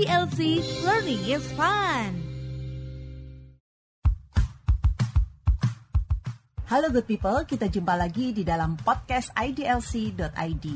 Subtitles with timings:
[0.00, 2.16] IDLC Learning is Fun.
[6.64, 10.66] Halo good people, kita jumpa lagi di dalam podcast idlc.id.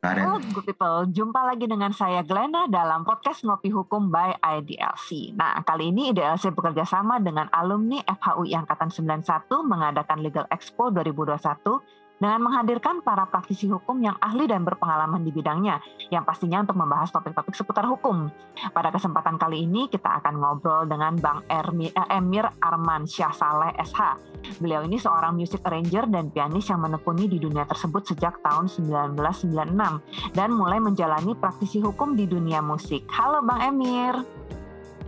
[0.00, 5.36] Halo good people, jumpa lagi dengan saya Glenda dalam podcast Ngopi Hukum by IDLC.
[5.36, 12.07] Nah, kali ini IDLC bekerja sama dengan alumni FHUI Angkatan 91 mengadakan Legal Expo 2021
[12.18, 15.78] dengan menghadirkan para praktisi hukum yang ahli dan berpengalaman di bidangnya,
[16.10, 18.26] yang pastinya untuk membahas topik-topik seputar hukum.
[18.74, 23.72] Pada kesempatan kali ini kita akan ngobrol dengan Bang Ermi, eh, Emir Arman Syah Saleh
[23.78, 24.18] SH.
[24.58, 30.02] Beliau ini seorang music arranger dan pianis yang menekuni di dunia tersebut sejak tahun 1996
[30.34, 33.06] dan mulai menjalani praktisi hukum di dunia musik.
[33.14, 34.18] Halo Bang Emir.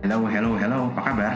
[0.01, 0.89] Hello, hello, hello.
[0.97, 1.33] Apa kabar?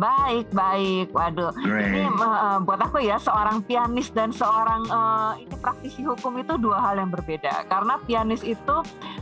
[0.00, 1.12] Baik, baik.
[1.12, 1.92] Waduh, Great.
[1.92, 6.80] ini uh, buat aku ya seorang pianis dan seorang uh, ini praktisi hukum itu dua
[6.80, 7.68] hal yang berbeda.
[7.68, 8.76] Karena pianis itu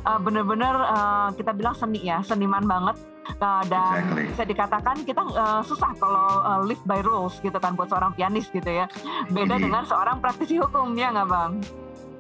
[0.07, 2.95] uh, benar-benar uh, kita bilang seni ya, seniman banget.
[3.43, 4.25] Uh, dan Exactly.
[4.31, 8.47] bisa dikatakan kita uh, susah kalau uh, live by rules gitu kan buat seorang pianis
[8.55, 8.87] gitu ya.
[9.35, 9.67] Beda Indeed.
[9.67, 11.53] dengan seorang praktisi hukum ya nggak bang?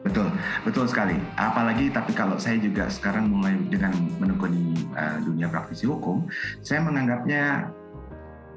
[0.04, 0.28] Betul,
[0.62, 1.16] betul sekali.
[1.34, 6.26] Apalagi tapi kalau saya juga sekarang mulai dengan menekuni uh, dunia praktisi hukum,
[6.62, 7.70] saya menganggapnya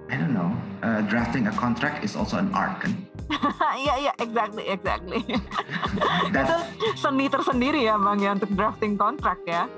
[0.10, 0.50] I don't know,
[0.82, 2.98] uh, drafting a contract is also an art kan.
[3.80, 5.22] Iya iya exactly exactly.
[6.34, 6.56] itu
[6.98, 9.70] seni tersendiri ya bang ya untuk drafting kontrak ya.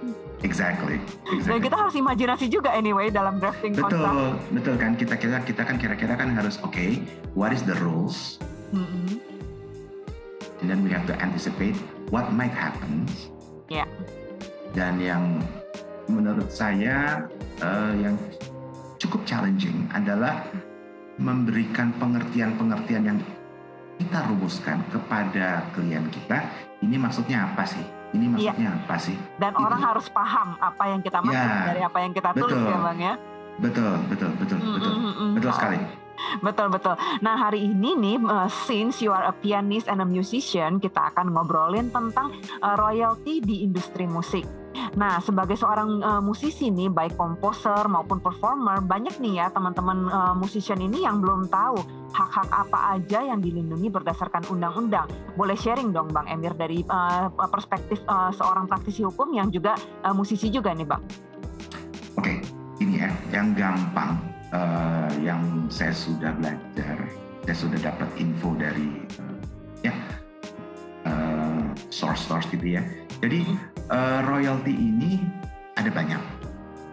[0.42, 0.98] exactly.
[1.28, 1.62] Dan exactly.
[1.68, 4.00] kita harus imajinasi juga anyway dalam drafting kontrak.
[4.02, 4.24] Betul,
[4.56, 7.04] betul kan kita kita kita kan kira-kira kan harus oke,
[7.36, 8.40] what is the rules?
[8.72, 9.20] Mm-mm.
[10.62, 11.74] And then we have to anticipate
[12.14, 13.10] what might happen.
[13.66, 13.90] Ya.
[14.78, 15.42] Dan yang
[16.06, 17.26] menurut saya
[17.60, 18.16] eh, yang
[19.02, 20.46] cukup challenging adalah
[21.18, 23.18] memberikan pengertian-pengertian yang
[23.98, 26.46] kita rumuskan kepada klien kita.
[26.82, 27.86] Ini maksudnya apa sih?
[28.12, 29.18] Ini maksudnya apa sih?
[29.38, 29.62] Dan Itu.
[29.62, 32.70] orang harus paham apa yang kita maksud Ya, dari apa yang kita tulis betul.
[32.70, 33.14] ya bang ya.
[33.62, 35.32] Betul, betul, betul, betul, mm, mm, mm.
[35.38, 35.80] betul sekali.
[36.40, 36.96] Betul betul.
[37.20, 41.36] Nah hari ini nih, uh, since you are a pianist and a musician, kita akan
[41.36, 42.32] ngobrolin tentang
[42.64, 44.48] uh, royalty di industri musik.
[44.96, 50.36] Nah sebagai seorang uh, musisi nih, baik komposer maupun performer, banyak nih ya teman-teman uh,
[50.36, 51.80] musician ini yang belum tahu
[52.12, 55.08] hak-hak apa aja yang dilindungi berdasarkan undang-undang.
[55.36, 59.76] Boleh sharing dong Bang Emir dari uh, perspektif uh, seorang praktisi hukum yang juga
[60.08, 61.04] uh, musisi juga nih Bang.
[62.20, 62.40] Oke,
[62.80, 64.20] ini ya, yang gampang,
[64.52, 66.98] eh, yang saya sudah belajar,
[67.48, 69.38] saya sudah dapat info dari eh,
[69.90, 69.96] ya
[71.08, 72.84] eh, source-source gitu ya.
[73.24, 73.48] Jadi
[73.92, 75.24] eh, royalty ini
[75.80, 76.22] ada banyak.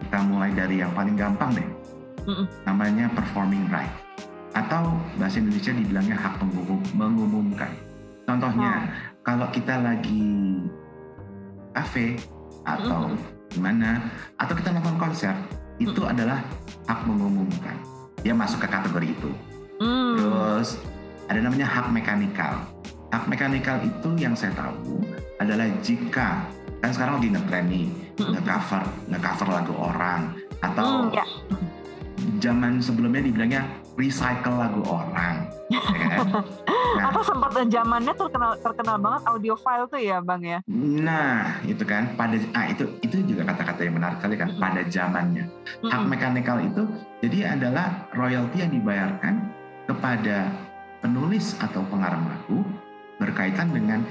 [0.07, 1.69] Kita mulai dari yang paling gampang deh,
[2.65, 3.91] namanya performing right,
[4.57, 7.69] atau bahasa Indonesia dibilangnya hak mengumum, mengumumkan.
[8.25, 8.89] Contohnya,
[9.21, 10.65] kalau kita lagi
[11.77, 12.17] kafe
[12.65, 13.13] atau
[13.53, 14.01] gimana
[14.41, 15.33] atau kita nonton konser
[15.79, 16.43] itu adalah
[16.85, 17.75] hak mengumumkan
[18.19, 19.31] dia masuk ke kategori itu
[19.79, 20.19] Hmm.
[20.19, 20.75] terus
[21.31, 22.59] ada namanya hak mekanikal
[23.09, 24.99] hak mekanikal itu yang saya tahu
[25.39, 26.43] adalah jika
[26.79, 27.87] kan sekarang lagi ngetren nih
[28.19, 28.35] Mm-mm.
[28.35, 31.25] ngecover ngecover lagu orang atau Hmm, ya.
[32.39, 33.63] zaman sebelumnya dibilangnya
[33.99, 36.25] recycle lagu orang ya kan?
[36.97, 40.59] Nah, Atau sempat zamannya terkenal terkenal banget audio file tuh ya bang ya.
[41.03, 45.45] Nah, itu kan pada ah itu itu juga kata-kata yang menarik kali kan pada zamannya.
[45.85, 46.89] Hak mekanikal itu
[47.21, 49.45] jadi adalah royalti yang dibayarkan
[49.85, 50.49] kepada
[51.05, 52.65] penulis atau pengarang lagu
[53.21, 54.01] berkaitan dengan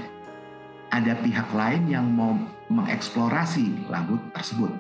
[0.95, 2.37] ada pihak lain yang mau
[2.71, 4.73] mengeksplorasi lagu tersebut.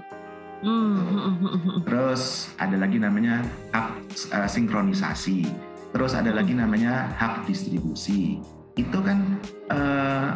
[0.58, 1.84] Hmm.
[1.86, 3.88] Terus ada lagi namanya hak
[4.34, 5.46] eh, sinkronisasi.
[5.94, 8.42] Terus ada lagi namanya hak distribusi.
[8.74, 9.38] Itu kan
[9.70, 10.28] eh,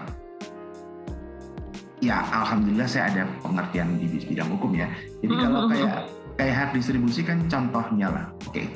[2.02, 4.86] ya alhamdulillah saya ada pengertian di bidang hukum ya.
[5.22, 5.96] Jadi kalau kayak
[6.38, 8.26] kayak hak distribusi kan contohnya lah.
[8.46, 8.70] Oke.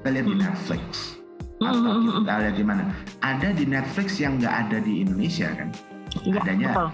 [0.00, 0.34] Kita lihat di.
[0.38, 1.18] Netflix
[1.58, 2.82] atau kita lihat di mana.
[3.20, 5.68] Ada di Netflix yang nggak ada di Indonesia kan?
[6.38, 6.88] Adanya betul.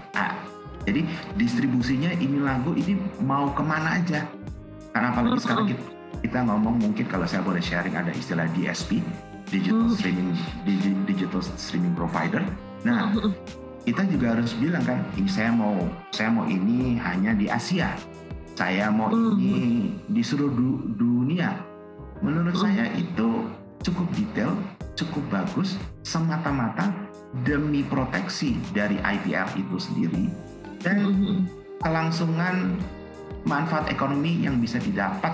[0.85, 1.01] Jadi
[1.35, 2.93] distribusinya ini lagu ini
[3.25, 4.21] mau ke mana aja?
[4.93, 5.83] Karena apalagi sekarang kita,
[6.21, 9.01] kita ngomong mungkin kalau saya boleh sharing ada istilah DSP,
[9.49, 9.97] digital Mm.
[9.97, 10.29] streaming
[10.63, 12.45] di- digital streaming provider.
[12.85, 13.11] Nah
[13.83, 15.73] kita juga harus bilang kan, ini saya mau
[16.13, 17.97] saya mau ini hanya di Asia,
[18.53, 19.35] saya mau Mm.
[19.41, 19.53] ini
[20.05, 21.49] di seluruh du- dunia.
[22.21, 22.61] Menurut Mm.
[22.61, 23.49] saya itu
[23.81, 24.53] cukup detail,
[24.95, 26.93] cukup bagus, semata-mata
[27.43, 30.31] demi proteksi dari IPR itu sendiri
[30.85, 31.35] dan Mhm.
[31.81, 32.77] kelangsungan
[33.49, 35.33] manfaat ekonomi yang bisa didapat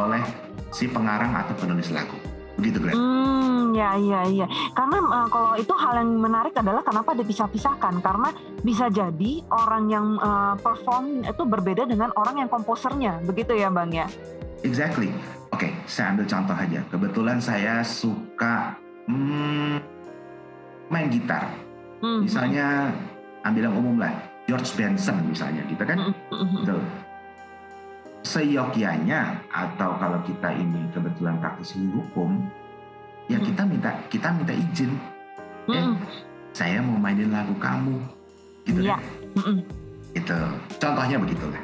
[0.00, 0.24] oleh
[0.72, 2.16] si pengarang atau penulis lagu.
[2.56, 2.96] Begitu kan?
[2.96, 4.48] Hmm, ya, ya, ya.
[4.72, 8.00] Karena uh, kalau itu hal yang menarik adalah kenapa dipisah-pisahkan.
[8.00, 8.32] Karena
[8.64, 13.20] bisa jadi orang yang uh, perform itu berbeda dengan orang yang komposernya.
[13.28, 14.08] Begitu ya, Bang ya?
[14.64, 15.12] Exactly.
[15.52, 16.80] Oke, okay, saya ambil contoh aja.
[16.88, 18.72] Kebetulan saya suka
[19.04, 19.76] hmm,
[20.88, 21.44] main gitar.
[22.00, 22.24] Hmm.
[22.24, 22.88] Misalnya,
[23.44, 24.16] ambil yang umum lah.
[24.46, 26.14] George Benson misalnya, gitu kan?
[26.30, 26.78] Gitu
[28.26, 32.42] seyogyanya atau kalau kita ini kebetulan praktisi hukum
[33.30, 34.98] ya kita minta kita minta izin.
[35.70, 35.86] Eh
[36.50, 38.02] saya mau mainin lagu kamu
[38.66, 38.98] gitu ya.
[38.98, 39.62] kan?
[40.10, 40.38] Itu
[40.82, 41.62] contohnya begitu lah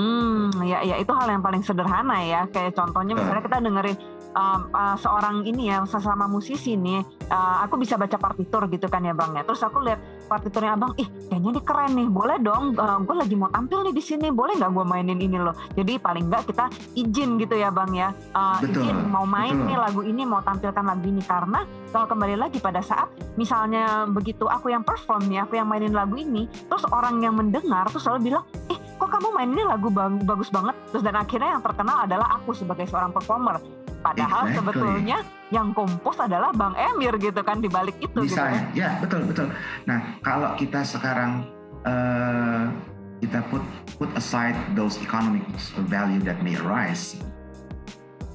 [0.00, 2.46] Hmm, ya, ya itu hal yang paling sederhana ya.
[2.48, 3.96] Kayak contohnya misalnya kita dengerin
[4.32, 9.04] uh, uh, seorang ini ya sesama musisi nih uh, aku bisa baca partitur gitu kan
[9.04, 9.42] ya bang ya.
[9.44, 10.00] Terus aku lihat
[10.30, 13.94] partiturnya abang ih kayaknya ini keren nih boleh dong uh, gue lagi mau tampil nih
[13.98, 15.58] di sini boleh nggak gue mainin ini loh?
[15.74, 18.08] Jadi paling nggak kita izin gitu ya bang ya.
[18.30, 19.66] Uh, betul, izin mau main betul.
[19.66, 24.46] nih lagu ini mau tampilkan lagu ini karena kalau kembali lagi pada saat misalnya begitu
[24.46, 28.30] aku yang perform nih aku yang mainin lagu ini terus orang yang mendengar terus selalu
[28.30, 29.88] bilang eh kok kamu main ini lagu
[30.22, 30.76] bagus banget?
[30.92, 33.56] Terus dan akhirnya yang terkenal adalah aku sebagai seorang performer
[34.00, 34.56] Padahal exactly.
[34.56, 35.18] sebetulnya
[35.52, 38.24] yang kompos adalah Bang Emir gitu kan di balik itu.
[38.24, 38.56] Bisa gitu.
[38.56, 39.46] ya, ya betul betul.
[39.84, 41.44] Nah kalau kita sekarang
[41.84, 42.72] uh,
[43.20, 43.60] kita put
[44.00, 45.44] put aside those economic
[45.92, 47.20] value that may arise,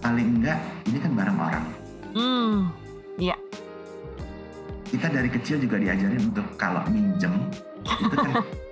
[0.05, 1.65] paling enggak ini kan barang orang.
[2.13, 2.57] Hmm,
[3.17, 3.35] iya.
[4.85, 7.33] Kita dari kecil juga diajarin untuk kalau minjem
[7.85, 8.31] itu kan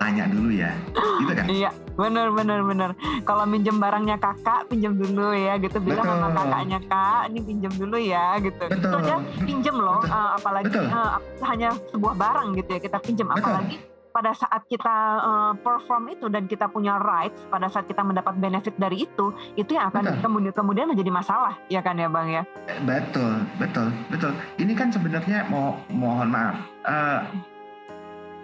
[0.00, 0.72] tanya dulu ya
[1.20, 1.70] gitu kan iya
[2.00, 2.90] bener bener bener.
[3.28, 5.76] Kalau minjem barangnya kakak pinjam dulu ya gitu.
[5.84, 6.16] Bilang Betul.
[6.16, 8.64] sama kakaknya kak ini pinjam dulu ya gitu.
[8.64, 8.80] Betul.
[8.80, 13.78] itu aja pinjam loh Uh, apalagi Uh, hanya sebuah barang gitu ya kita pinjam apalagi
[14.10, 18.74] pada saat kita uh, perform itu dan kita punya rights pada saat kita mendapat benefit
[18.74, 22.42] dari itu itu yang akan kemudian kemudian menjadi masalah ya kan ya bang ya?
[22.82, 24.32] Betul betul betul.
[24.58, 27.22] Ini kan sebenarnya mau mohon maaf uh,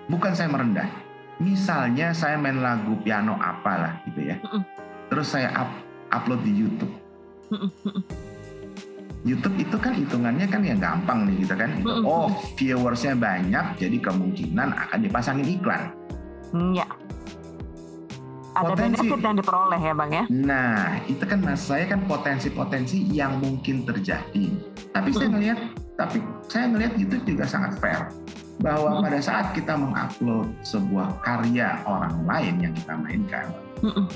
[0.06, 0.86] bukan saya merendah
[1.36, 4.36] misalnya saya main lagu piano apalah gitu ya.
[5.12, 5.70] Terus saya up,
[6.12, 6.94] upload di YouTube.
[9.26, 11.70] YouTube itu kan hitungannya kan yang gampang nih gitu kan.
[12.06, 15.82] Oh viewersnya banyak jadi kemungkinan akan dipasangin iklan.
[16.72, 16.86] Ya.
[18.56, 20.24] Ada potensi, benefit yang diperoleh ya bang ya?
[20.32, 24.48] Nah itu kan mas saya kan potensi-potensi yang mungkin terjadi.
[24.96, 25.58] Tapi saya ngelihat
[26.00, 28.08] tapi saya ngelihat YouTube juga sangat fair
[28.60, 33.46] bahwa pada saat kita mengupload sebuah karya orang lain yang kita mainkan,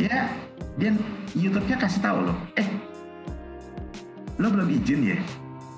[0.00, 0.32] ya
[0.80, 0.90] dia
[1.36, 2.68] YouTube-nya kasih tahu loh, eh
[4.40, 5.18] lo belum izin ya?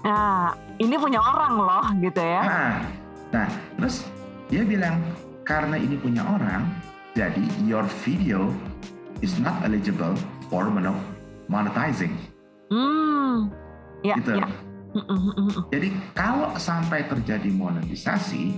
[0.07, 2.43] Nah, ini punya orang loh gitu ya.
[2.43, 2.75] Nah,
[3.35, 3.49] nah
[3.79, 4.07] terus
[4.47, 5.03] dia bilang
[5.43, 6.67] karena ini punya orang,
[7.19, 8.51] jadi your video
[9.23, 10.15] is not eligible
[10.47, 10.71] for
[11.51, 12.15] monetizing.
[12.71, 13.51] Hmm,
[14.07, 14.39] ya, gitu.
[14.39, 14.47] ya.
[15.73, 18.53] Jadi kalau sampai terjadi monetisasi,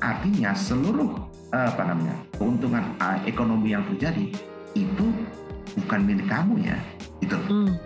[0.00, 1.12] artinya seluruh
[1.52, 4.32] eh, apa namanya keuntungan uh, ekonomi yang terjadi
[4.76, 5.06] itu
[5.76, 6.78] bukan milik kamu ya,
[7.20, 7.36] itu.
[7.48, 7.76] Hmm.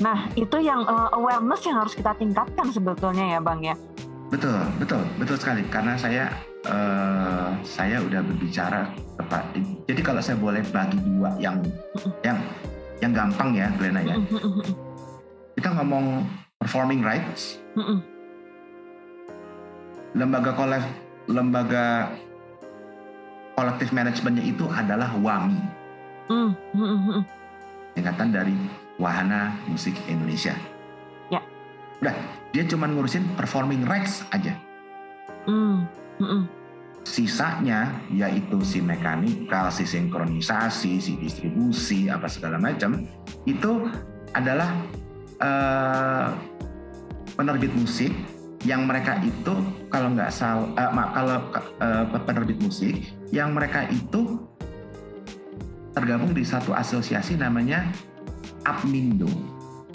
[0.00, 3.76] Nah itu yang uh, awareness yang harus kita tingkatkan sebetulnya ya, bang ya.
[4.32, 5.64] Betul, betul, betul sekali.
[5.68, 6.32] Karena saya
[6.68, 8.88] uh, saya udah berbicara
[9.20, 9.44] tepat.
[9.88, 11.60] Jadi kalau saya boleh bagi dua yang
[12.24, 12.38] yang
[13.00, 14.16] yang gampang ya, Glena ya.
[15.56, 16.24] Kita ngomong
[16.60, 17.58] performing rights.
[17.74, 17.98] Mm -mm.
[20.12, 20.84] Lembaga kolek
[21.26, 22.12] lembaga
[23.56, 25.60] kolektif manajemennya itu adalah WAMI.
[26.28, 27.22] Mm -mm.
[27.96, 28.54] Singkatan dari
[29.00, 30.52] Wahana Musik Indonesia.
[31.32, 31.40] Ya.
[32.04, 32.14] Udah,
[32.52, 34.52] dia cuma ngurusin performing rights aja.
[35.48, 35.88] Mm.
[36.20, 36.44] Mm
[37.00, 43.08] Sisanya yaitu si mekanikal, si sinkronisasi, si distribusi, apa segala macam
[43.48, 43.88] itu
[44.36, 44.68] adalah
[45.40, 46.36] uh,
[47.40, 48.12] penerbit musik
[48.68, 49.56] yang mereka itu
[49.88, 51.38] kalau nggak salah uh, kalau
[51.80, 54.36] uh, penerbit musik yang mereka itu
[55.96, 57.88] tergabung di satu asosiasi namanya
[58.68, 59.32] APMINDO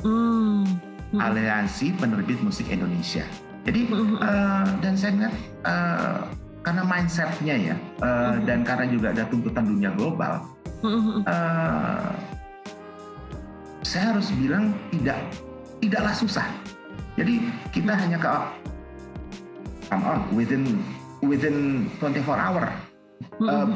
[0.01, 0.65] hmm.
[1.13, 1.19] Hmm.
[1.21, 3.21] Aliansi Penerbit Musik Indonesia
[3.61, 6.17] jadi uh, dan saya ingat uh,
[6.65, 8.49] karena mindsetnya ya uh, hmm.
[8.49, 10.41] dan karena juga ada tuntutan dunia global
[10.81, 12.09] uh,
[13.85, 15.21] saya harus bilang tidak
[15.77, 16.49] tidaklah susah
[17.15, 17.33] jadi
[17.71, 18.29] kita hanya ke
[19.87, 20.83] come on within
[21.23, 22.65] within 24 hour.
[23.39, 23.47] Mm -hmm.
[23.47, 23.67] uh,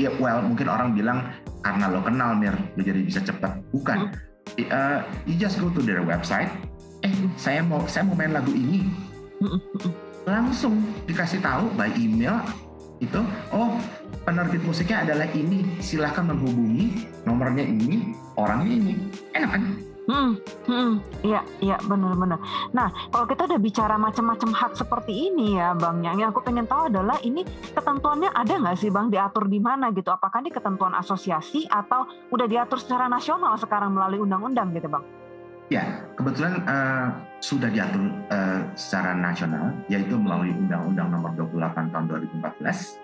[0.00, 1.28] ya well mungkin orang bilang
[1.60, 3.60] karena lo kenal mir lo jadi bisa cepat.
[3.70, 4.08] Bukan.
[4.08, 4.68] Mm -hmm.
[4.72, 6.48] uh, you just go to their website.
[7.04, 8.88] Eh saya mau saya mau main lagu ini.
[9.44, 9.92] Mm -hmm.
[10.26, 12.40] Langsung dikasih tahu by email
[12.96, 13.20] itu
[13.52, 13.76] oh
[14.24, 18.94] penerbit musiknya adalah ini silahkan menghubungi nomornya ini orangnya ini
[19.36, 19.62] enak kan
[20.06, 20.38] Hmm,
[20.70, 20.92] hmm,
[21.26, 22.38] iya, iya, benar-benar.
[22.70, 26.86] Nah, kalau kita udah bicara macam-macam hak seperti ini ya, Bang, yang aku pengen tahu
[26.86, 27.42] adalah ini
[27.74, 30.14] ketentuannya ada nggak sih, Bang, diatur di mana gitu?
[30.14, 35.02] Apakah di ketentuan asosiasi atau udah diatur secara nasional sekarang melalui undang-undang gitu, Bang?
[35.66, 37.10] Ya, kebetulan uh,
[37.42, 43.02] sudah diatur uh, secara nasional, yaitu melalui Undang-Undang Nomor 28 Tahun 2014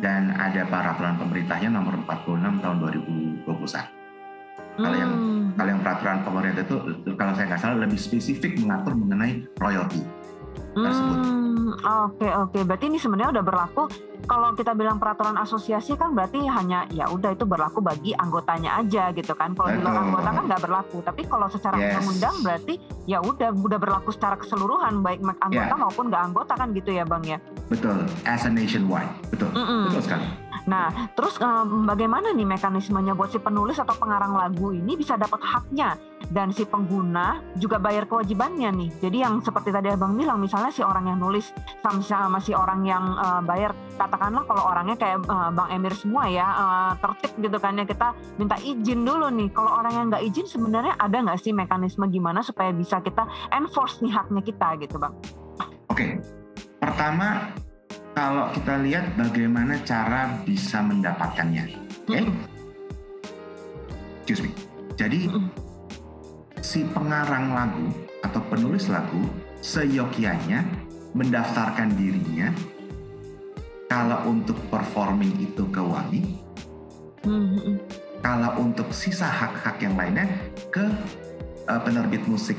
[0.00, 2.76] dan ada peraturan pemerintahnya Nomor 46 Tahun
[3.44, 3.93] 2021.
[4.74, 5.44] Kalau yang hmm.
[5.54, 6.76] kalau yang peraturan pemerintah itu
[7.14, 10.02] kalau saya nggak salah lebih spesifik mengatur mengenai royalti
[10.74, 11.16] tersebut.
[11.22, 12.50] Hmm, oke okay, oke.
[12.50, 12.62] Okay.
[12.66, 13.84] Berarti ini sebenarnya udah berlaku.
[14.24, 19.12] Kalau kita bilang peraturan asosiasi kan berarti hanya ya udah itu berlaku bagi anggotanya aja
[19.12, 19.52] gitu kan.
[19.52, 20.98] Kalau di luar anggota kan nggak berlaku.
[21.04, 21.92] Tapi kalau secara yes.
[21.92, 25.76] undang-undang berarti ya udah udah berlaku secara keseluruhan baik anggota yeah.
[25.76, 27.38] maupun nggak anggota kan gitu ya bang ya.
[27.68, 28.08] Betul.
[28.24, 29.12] As a nationwide.
[29.28, 29.52] Betul.
[29.52, 29.82] Mm -mm.
[29.92, 30.26] Betul sekali.
[30.64, 35.40] Nah, terus um, bagaimana nih mekanismenya buat si penulis atau pengarang lagu ini bisa dapat
[35.44, 36.00] haknya
[36.32, 38.90] dan si pengguna juga bayar kewajibannya nih.
[39.04, 41.52] Jadi yang seperti tadi abang bilang, misalnya si orang yang nulis
[41.84, 46.24] sama, sama si orang yang uh, bayar, katakanlah kalau orangnya kayak uh, bang Emir semua
[46.32, 49.52] ya uh, tertib gitu kan ya kita minta izin dulu nih.
[49.52, 54.00] Kalau orang yang nggak izin sebenarnya ada nggak sih mekanisme gimana supaya bisa kita enforce
[54.00, 55.12] nih haknya kita gitu bang?
[55.60, 56.10] Oke, okay.
[56.80, 57.52] pertama
[58.14, 61.64] kalau kita lihat bagaimana cara bisa mendapatkannya.
[62.06, 62.22] Oke?
[62.22, 62.24] Okay?
[64.22, 64.50] Excuse me.
[64.94, 65.26] Jadi
[66.62, 67.90] si pengarang lagu
[68.22, 69.26] atau penulis lagu
[69.58, 70.62] seyogyanya
[71.12, 72.54] mendaftarkan dirinya
[73.90, 76.22] kalau untuk performing itu ke WAMI,
[78.24, 80.26] kalau untuk sisa hak-hak yang lainnya
[80.72, 80.82] ke
[81.68, 82.58] uh, penerbit musik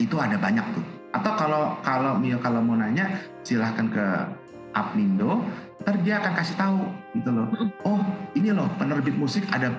[0.00, 0.86] itu ada banyak tuh.
[1.12, 3.12] Atau kalau kalau kalau mau nanya
[3.44, 4.06] silahkan ke
[4.72, 5.44] Apindo,
[5.84, 6.80] ntar dia akan kasih tahu
[7.12, 7.48] gitu loh.
[7.84, 8.00] Oh
[8.32, 9.72] ini loh penerbit musik ada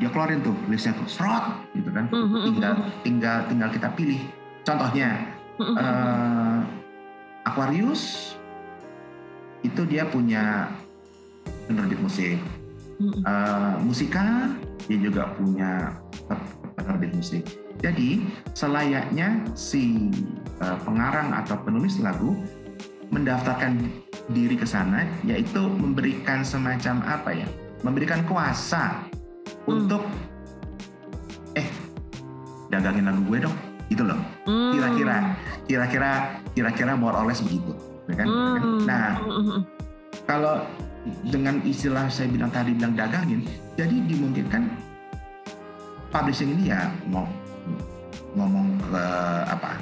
[0.00, 2.08] dia keluarin tuh listnya tuh serot gitu kan.
[2.10, 4.20] Tinggal tinggal tinggal kita pilih.
[4.64, 5.28] Contohnya
[5.60, 6.64] uh,
[7.44, 8.36] Aquarius
[9.60, 10.72] itu dia punya
[11.68, 12.40] penerbit musik.
[13.00, 14.52] Uh, musika
[14.84, 15.96] dia juga punya
[16.76, 17.44] penerbit musik.
[17.80, 20.12] Jadi selayaknya si
[20.60, 22.36] uh, pengarang atau penulis lagu
[23.10, 23.90] mendaftarkan
[24.30, 27.48] diri ke sana yaitu memberikan semacam apa ya
[27.82, 29.02] memberikan kuasa
[29.66, 29.66] hmm.
[29.66, 30.02] untuk
[31.58, 31.66] eh
[32.70, 33.56] dagangin lagu gue dong
[33.90, 34.72] itu loh hmm.
[34.78, 35.16] kira-kira
[35.66, 36.10] kira-kira
[36.54, 37.74] kira-kira more or less begitu
[38.06, 38.78] ya kan hmm.
[38.86, 39.18] nah
[40.30, 40.62] kalau
[41.26, 43.42] dengan istilah saya bilang tadi bilang dagangin
[43.74, 44.70] jadi dimungkinkan
[46.14, 47.26] publishing ini ya mau
[48.38, 49.04] ngomong ke
[49.50, 49.74] apa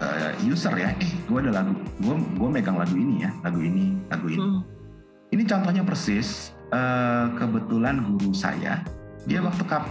[0.00, 3.96] uh, user ya, eh gue ada lagu, gue gue megang lagu ini ya, lagu ini,
[4.08, 4.40] lagu ini.
[4.40, 4.62] Hmm.
[5.30, 8.82] Ini contohnya persis uh, kebetulan guru saya,
[9.28, 9.46] dia hmm.
[9.46, 9.84] waktu kap,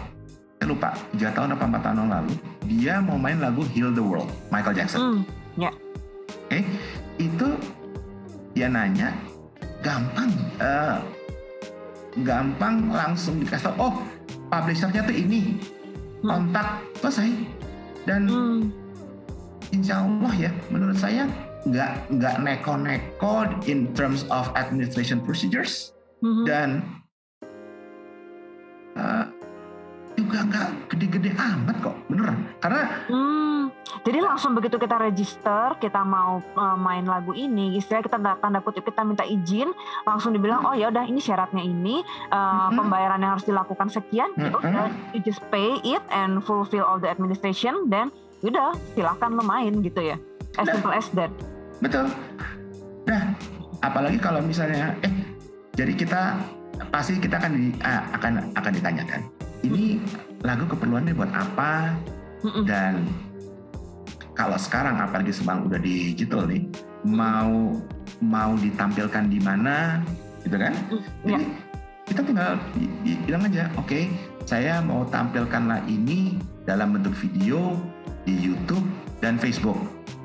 [0.60, 2.34] saya lupa, tiga tahun apa empat tahun lalu,
[2.68, 5.00] dia mau main lagu Heal the World, Michael Jackson.
[5.00, 5.22] Hmm.
[5.56, 5.74] Yeah.
[6.50, 6.64] Oke, okay?
[7.22, 7.48] itu
[8.58, 9.14] dia nanya,
[9.86, 11.00] gampang, uh,
[12.26, 13.94] gampang langsung dikasih tau, oh
[14.50, 15.62] publishernya tuh ini,
[16.22, 16.28] hmm.
[16.28, 17.30] kontak selesai.
[18.08, 18.79] Dan hmm
[19.72, 21.30] insya Allah ya menurut saya
[21.68, 25.92] nggak nggak neko-neko in terms of administration procedures
[26.24, 26.46] mm-hmm.
[26.48, 26.80] dan
[28.96, 29.28] uh,
[30.16, 33.64] juga nggak gede-gede amat kok beneran karena hmm,
[34.04, 38.84] jadi langsung begitu kita register kita mau uh, main lagu ini istilah kita tanda kutip
[38.84, 39.72] kita minta izin
[40.04, 40.70] langsung dibilang hmm.
[40.72, 42.76] oh ya udah ini syaratnya ini uh, hmm.
[42.80, 44.92] pembayaran yang harus dilakukan sekian hmm.
[45.16, 48.12] you just pay it and fulfill all the administration then
[48.44, 50.18] udah silahkan lo main gitu ya.
[50.58, 51.32] As nah, simple as that.
[51.84, 52.06] Betul.
[53.08, 53.36] Nah
[53.80, 55.14] apalagi kalau misalnya eh
[55.76, 56.22] jadi kita
[56.92, 59.22] pasti kita akan di, uh, akan akan ditanyakan
[59.64, 60.00] ini
[60.44, 61.96] lagu keperluannya buat apa?
[62.40, 62.64] Mm-mm.
[62.64, 63.04] dan
[64.32, 66.64] kalau sekarang apalagi sebang udah digital nih
[67.04, 67.76] mau
[68.24, 70.00] mau ditampilkan di mana
[70.48, 70.72] gitu kan?
[70.88, 71.52] Mm, jadi yeah.
[72.08, 72.52] kita tinggal
[73.28, 74.08] bilang aja oke okay,
[74.48, 77.76] saya mau tampilkanlah ini dalam bentuk video
[78.24, 78.84] di YouTube
[79.24, 79.78] dan Facebook.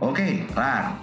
[0.02, 0.98] Oke, okay, kelar.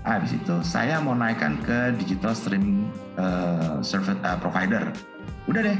[0.00, 2.88] Habis itu saya mau naikkan ke digital streaming
[3.20, 4.88] uh, service uh, provider.
[5.44, 5.78] Udah deh.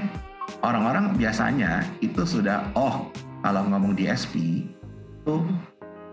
[0.60, 3.08] Orang-orang biasanya itu sudah oh
[3.40, 4.66] kalau ngomong DSP
[5.24, 5.36] itu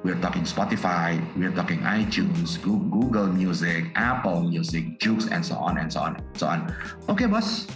[0.08, 5.92] we're talking Spotify, we're talking iTunes, Google Music, Apple Music, Joox, and so on and
[5.92, 6.72] so on, so on.
[7.12, 7.68] Oke okay, bos,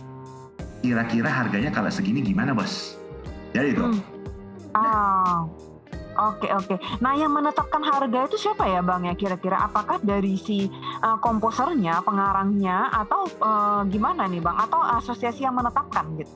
[0.80, 2.96] kira-kira harganya kalau segini gimana bos?
[3.52, 3.84] Jadi itu.
[3.84, 4.00] Hmm.
[4.72, 5.71] Oh.
[6.22, 6.76] Oke oke.
[7.02, 9.66] Nah yang menetapkan harga itu siapa ya bang ya kira-kira?
[9.66, 10.70] Apakah dari si
[11.02, 14.54] uh, komposernya, pengarangnya, atau uh, gimana nih bang?
[14.54, 16.30] Atau asosiasi yang menetapkan gitu?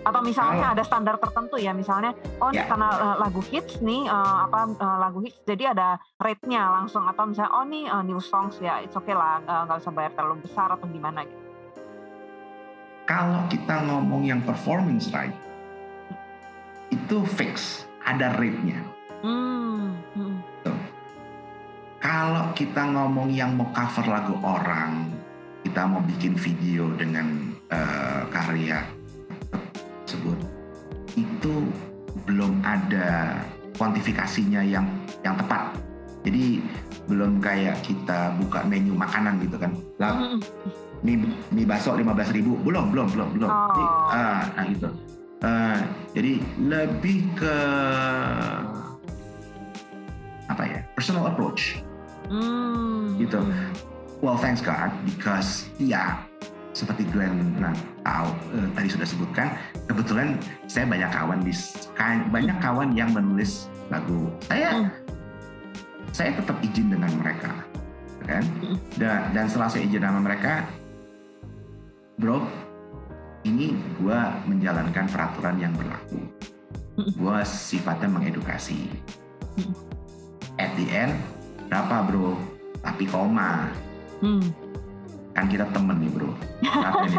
[0.00, 2.72] Atau misalnya Kalau- ada standar tertentu ya, misalnya oh ini Ya.
[2.72, 7.28] karena uh, lagu hits nih uh, apa uh, lagu hits jadi ada rate-nya langsung atau
[7.28, 10.40] misalnya oh nih uh, new songs ya it's okay lah uh, nggak usah bayar terlalu
[10.48, 11.44] besar atau gimana gitu.
[13.04, 15.34] Kalau kita ngomong yang performance right,
[16.88, 18.80] itu fix, ada rate-nya.
[19.20, 19.92] Hmm.
[20.16, 20.36] hmm.
[22.00, 25.12] Kalau kita ngomong yang mau cover lagu orang,
[25.60, 28.80] kita mau bikin video dengan eh, karya
[30.08, 30.38] tersebut,
[31.20, 31.68] itu
[32.24, 33.36] belum ada
[33.76, 34.88] kuantifikasinya yang
[35.20, 35.76] yang tepat.
[36.24, 36.64] Jadi
[37.04, 39.72] belum kayak kita buka menu makanan gitu kan.
[40.00, 40.40] Lah, Hmm.
[41.04, 41.20] mie,
[41.52, 43.68] mie bakso 15.000 ribu belum belum belum belum Oh.
[43.72, 43.84] Jadi,
[44.16, 44.88] ah, nah gitu
[45.40, 45.78] Eh,
[46.12, 47.56] jadi lebih ke
[50.50, 51.78] apa ya personal approach
[52.30, 53.18] Hmm.
[53.18, 53.42] Gitu.
[54.22, 56.22] well thanks God because ya
[56.70, 57.74] seperti Glenn nah,
[58.06, 59.58] tahu eh, tadi sudah sebutkan
[59.90, 60.38] kebetulan
[60.70, 61.50] saya banyak kawan di
[62.30, 64.90] banyak kawan yang menulis lagu saya Hmm.
[66.14, 67.50] saya tetap izin dengan mereka
[68.22, 68.78] kan Hmm.
[68.94, 70.62] dan, dan setelah saya izin sama mereka
[72.14, 72.46] bro
[73.42, 76.22] ini gua menjalankan peraturan yang berlaku
[76.94, 77.10] Hmm.
[77.18, 78.86] gua sifatnya mengedukasi
[79.58, 79.74] Hmm.
[80.60, 81.16] At the end
[81.66, 82.36] berapa bro?
[82.80, 83.72] Tapi koma.
[84.20, 84.44] Hmm.
[85.30, 86.30] kan kita temen nih bro.
[86.60, 87.16] Ini?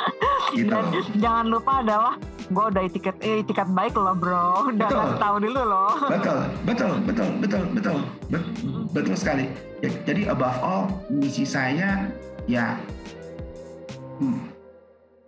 [0.56, 0.84] gitu Dan
[1.20, 4.72] jangan lupa adalah gue udah etiket eh, etiket baik loh bro.
[4.72, 4.98] Udah Betul.
[4.98, 5.92] kasih tahu dulu loh.
[6.08, 7.96] Betul betul betul betul betul.
[8.32, 8.48] Bet-
[8.90, 9.44] betul sekali.
[9.84, 12.08] Ya, jadi above all misi saya
[12.48, 12.80] ya
[14.18, 14.48] hmm,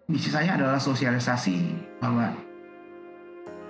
[0.08, 2.32] misi saya adalah sosialisasi bahwa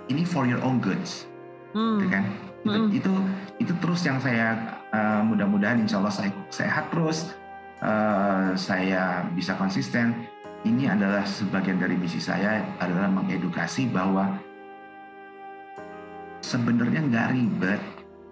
[0.07, 1.27] ini for your own goods.
[1.75, 1.99] Hmm.
[1.99, 2.23] gitu kan?
[2.63, 2.89] Itu, Mm.
[2.89, 3.13] itu
[3.57, 7.33] itu terus yang saya uh, mudah-mudahan insya Allah saya sehat terus
[7.81, 10.29] uh, saya bisa konsisten.
[10.65, 14.35] Ini adalah sebagian dari misi saya adalah mengedukasi bahwa
[16.41, 17.81] sebenarnya nggak ribet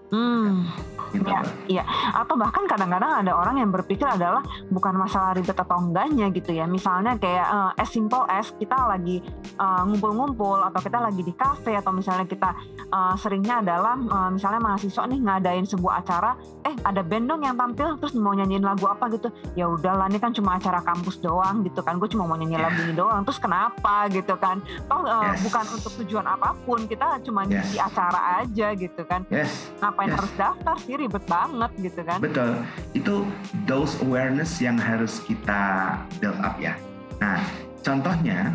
[0.07, 0.67] Hmm.
[1.07, 1.45] gitu Ya, Pak.
[1.65, 1.83] iya.
[2.13, 6.67] Atau bahkan kadang-kadang ada orang yang berpikir adalah bukan masalah ribet atau enggaknya gitu ya.
[6.67, 9.23] Misalnya kayak eh, as simple as kita lagi
[9.55, 12.51] eh, ngumpul-ngumpul atau kita lagi di kafe atau misalnya kita
[12.83, 17.55] eh, seringnya adalah eh, misalnya mahasiswa nih ngadain sebuah acara, eh ada band dong yang
[17.55, 19.31] tampil terus mau nyanyiin lagu apa gitu.
[19.53, 21.95] Ya udahlah ini kan cuma acara kampus doang gitu kan.
[21.95, 23.23] Gue cuma mau nyanyi lagu ini doang.
[23.23, 24.59] Terus kenapa gitu kan?
[24.85, 25.41] Toh eh, Yes.
[25.41, 26.83] bukan untuk tujuan apa pun.
[26.83, 27.63] Kita cuma Yes.
[27.63, 30.19] ngisi acara aja gitu kan yes ngapain Yes.
[30.19, 30.93] harus daftar sih?
[30.99, 32.19] Ribet banget gitu kan.
[32.19, 32.51] Betul.
[32.91, 33.15] Itu
[33.63, 36.75] those awareness yang harus kita build up ya.
[37.23, 37.39] Nah
[37.79, 38.51] contohnya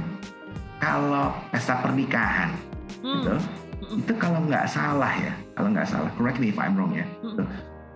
[0.77, 2.53] kalau pesta pernikahan
[3.01, 3.35] Hmm, gitu
[4.05, 7.09] itu kalau nggak salah ya kalau nggak salah correct me if I'm wrong ya.
[7.25, 7.49] Hmm.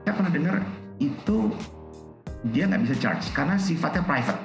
[0.03, 0.55] Saya pernah dengar
[0.97, 1.53] itu
[2.49, 4.41] dia nggak bisa charge karena sifatnya private.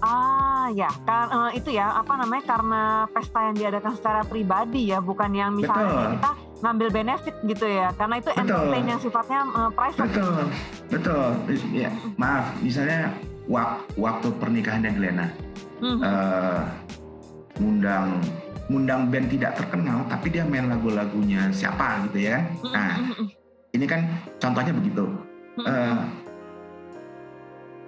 [0.00, 0.88] Ah ya.
[1.04, 5.52] Kan eh, itu ya apa namanya karena pesta yang diadakan secara pribadi ya bukan yang
[5.52, 6.10] misalnya Betul.
[6.16, 7.88] kita ngambil benefit gitu ya.
[7.92, 8.44] Karena itu Betul.
[8.44, 10.00] entertain yang sifatnya eh, private.
[10.04, 10.36] Betul.
[10.88, 11.26] Betul.
[11.72, 13.12] Ya maaf misalnya
[13.46, 15.28] wak- waktu pernikahannya Glenna
[15.80, 16.60] Hmm, eh,
[17.56, 18.20] ngundang
[18.68, 22.44] ngundang band tidak terkenal tapi dia main lagu-lagunya siapa gitu ya.
[22.60, 23.28] Hmm, nah hmm, hmm,
[23.72, 24.00] ini kan
[24.36, 25.04] contohnya begitu.
[25.56, 25.96] Hmm, Eh,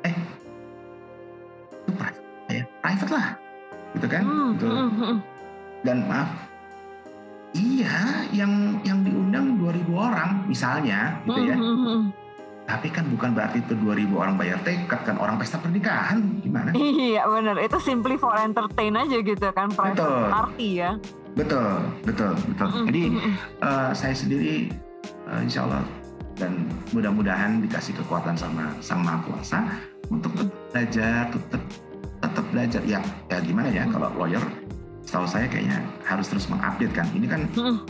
[0.03, 0.15] eh
[1.79, 3.27] itu private ya private lah
[3.93, 4.23] gitu kan?
[4.25, 4.69] Hmm, Gitu.
[5.83, 6.29] dan maaf
[7.53, 11.57] iya yang yang diundang 2000 orang misalnya gitu ya.
[11.57, 12.03] Hmm, hmm, hmm.
[12.63, 16.73] tapi kan bukan berarti itu 2000 orang bayar tiket kan orang pesta pernikahan gimana?
[16.73, 20.25] Iya benar itu simply for entertain aja gitu kan private Betul.
[20.33, 20.91] party ya.
[21.33, 21.73] Betul
[22.05, 22.69] betul betul.
[22.69, 23.35] Hmm, jadi hmm, hmm.
[23.65, 24.55] eh, saya sendiri
[25.29, 25.85] eh, insya Allah
[26.41, 26.65] dan
[26.97, 29.59] mudah-mudahan dikasih kekuatan sama sang maha kuasa
[30.09, 31.63] untuk tetap belajar tetap
[32.25, 32.83] tetap belajar.
[32.89, 34.41] Ya ya gimana ya kalau lawyer
[35.13, 37.05] setahu saya kayaknya harus terus mengupdate kan.
[37.13, 37.85] Ini kan Hmm.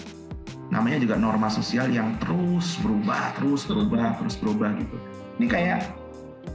[0.74, 4.98] namanya juga norma sosial yang terus berubah terus berubah terus berubah gitu.
[5.38, 5.78] Ini kayak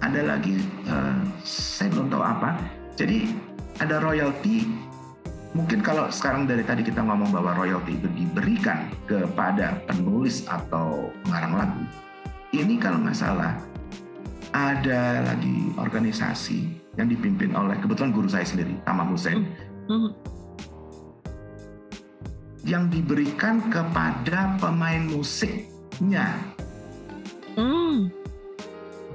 [0.03, 2.59] ada lagi eh, saya belum tahu apa.
[2.99, 3.31] Jadi
[3.79, 4.67] ada royalti.
[5.55, 11.55] Mungkin kalau sekarang dari tadi kita ngomong bahwa royalti itu diberikan kepada penulis atau pengarang
[11.63, 11.81] lagu
[12.55, 13.57] ini kalau nggak salah
[14.53, 19.49] ada lagi organisasi yang dipimpin oleh kebetulan guru saya sendiri Tamam Hussein.
[19.87, 20.11] Hmm.
[22.67, 26.35] Yang diberikan kepada pemain musiknya
[27.57, 28.11] Hmm.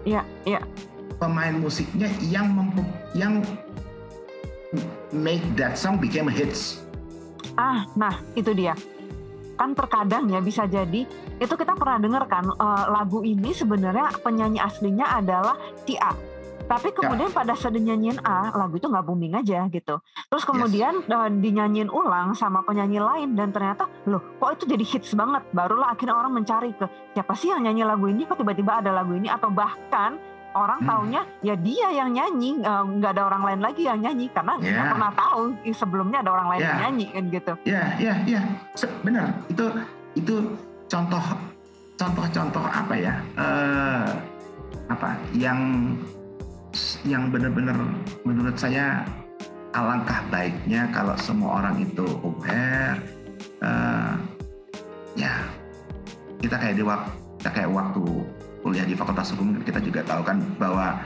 [0.02, 0.58] Iya, iya.
[1.14, 3.38] pemain musiknya yang mempu- yang
[5.14, 6.82] make that song became hits
[7.52, 8.72] Ah, nah itu dia.
[9.54, 11.04] Kan terkadang ya bisa jadi
[11.36, 16.16] itu kita pernah dengar kan eh, lagu ini sebenarnya penyanyi aslinya adalah si A.
[16.68, 17.34] Tapi kemudian ya.
[17.34, 20.00] pada saat dinyanyiin A, lagu itu nggak booming aja gitu.
[20.02, 21.12] Terus kemudian yes.
[21.12, 25.42] uh, dinyanyiin ulang sama penyanyi lain dan ternyata loh kok itu jadi hits banget.
[25.52, 29.12] Barulah akhirnya orang mencari ke siapa sih yang nyanyi lagu ini kok tiba-tiba ada lagu
[29.12, 30.16] ini atau bahkan
[30.52, 30.88] orang hmm.
[30.88, 34.72] taunya ya dia yang nyanyi nggak uh, ada orang lain lagi yang nyanyi karena nggak
[34.72, 34.92] yeah.
[34.92, 36.68] pernah tahu sebelumnya ada orang lain yeah.
[36.68, 37.52] yang nyanyi kan gitu.
[37.64, 38.42] Ya yeah, ya yeah, ya
[38.76, 38.92] yeah.
[39.00, 39.64] benar itu
[40.12, 40.34] itu
[40.88, 41.24] contoh
[41.96, 44.06] contoh-contoh apa ya uh,
[44.92, 45.58] apa yang
[47.04, 47.76] yang benar-benar
[48.24, 49.04] menurut saya
[49.72, 53.00] alangkah baiknya kalau semua orang itu aware
[53.64, 54.16] uh,
[55.16, 55.48] ya
[56.40, 58.02] kita kayak di waktu kita kayak waktu
[58.62, 61.02] kuliah di Fakultas Hukum kita juga tahu kan bahwa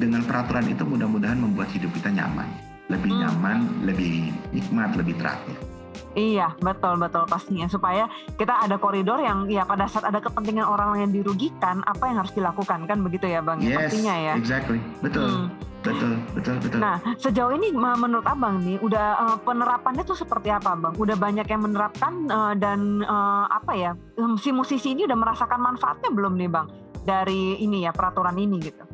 [0.00, 2.48] dengan peraturan itu mudah-mudahan membuat hidup kita nyaman,
[2.88, 3.20] lebih hmm.
[3.20, 5.69] nyaman, lebih nikmat, lebih teratur.
[6.18, 11.06] Iya, betul betul pastinya supaya kita ada koridor yang ya pada saat ada kepentingan orang
[11.06, 13.62] yang dirugikan, apa yang harus dilakukan kan begitu ya, Bang?
[13.62, 14.34] Ya, yes, pastinya ya.
[14.34, 15.26] Exactly, betul.
[15.26, 15.48] Hmm.
[15.80, 16.76] Betul, betul, betul.
[16.76, 20.92] Nah, sejauh ini menurut Abang nih, udah uh, penerapannya tuh seperti apa, Bang?
[21.00, 23.96] Udah banyak yang menerapkan uh, dan uh, apa ya,
[24.36, 26.68] si musisi ini udah merasakan manfaatnya belum nih, Bang?
[27.00, 28.84] Dari ini ya peraturan ini gitu.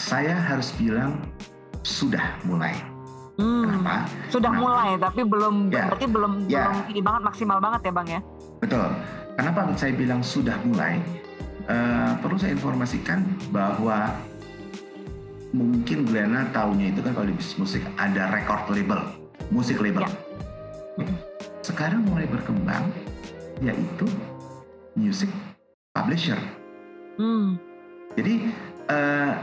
[0.00, 1.20] Saya harus bilang
[1.84, 2.91] sudah mulai.
[3.42, 4.06] Hmm, Kenapa?
[4.30, 4.62] Sudah Kenapa?
[4.62, 6.62] mulai, tapi belum ya, berarti belum ya.
[6.70, 8.20] belum ini banget maksimal banget ya bang ya?
[8.62, 8.88] Betul.
[9.34, 11.02] Kenapa saya bilang sudah mulai?
[11.62, 13.22] Uh, perlu saya informasikan
[13.54, 14.10] bahwa
[15.54, 18.98] mungkin Glenna tahunya itu kan kalau di bisnis musik ada record label,
[19.50, 20.06] musik label.
[20.98, 21.06] Ya.
[21.62, 22.90] Sekarang mulai berkembang
[23.62, 24.06] yaitu
[24.98, 25.30] music
[25.94, 26.38] publisher.
[27.18, 27.58] Hmm.
[28.18, 28.50] Jadi
[28.90, 29.38] uh,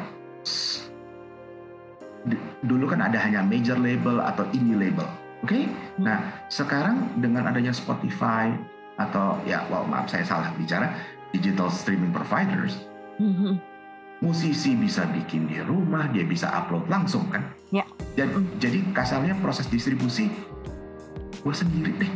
[2.66, 5.08] dulu kan ada hanya major label atau indie label.
[5.44, 5.56] Oke?
[5.56, 5.64] Okay?
[6.00, 6.04] Hmm.
[6.04, 6.18] Nah,
[6.52, 8.52] sekarang dengan adanya Spotify
[9.00, 10.92] atau ya wow maaf saya salah bicara
[11.32, 12.84] digital streaming providers.
[13.20, 13.60] Hmm.
[14.20, 17.56] Musisi bisa bikin di rumah, dia bisa upload langsung kan?
[17.72, 17.88] Ya.
[18.20, 18.60] Jadi, hmm.
[18.60, 20.28] jadi kasarnya proses distribusi
[21.40, 22.12] gue sendiri deh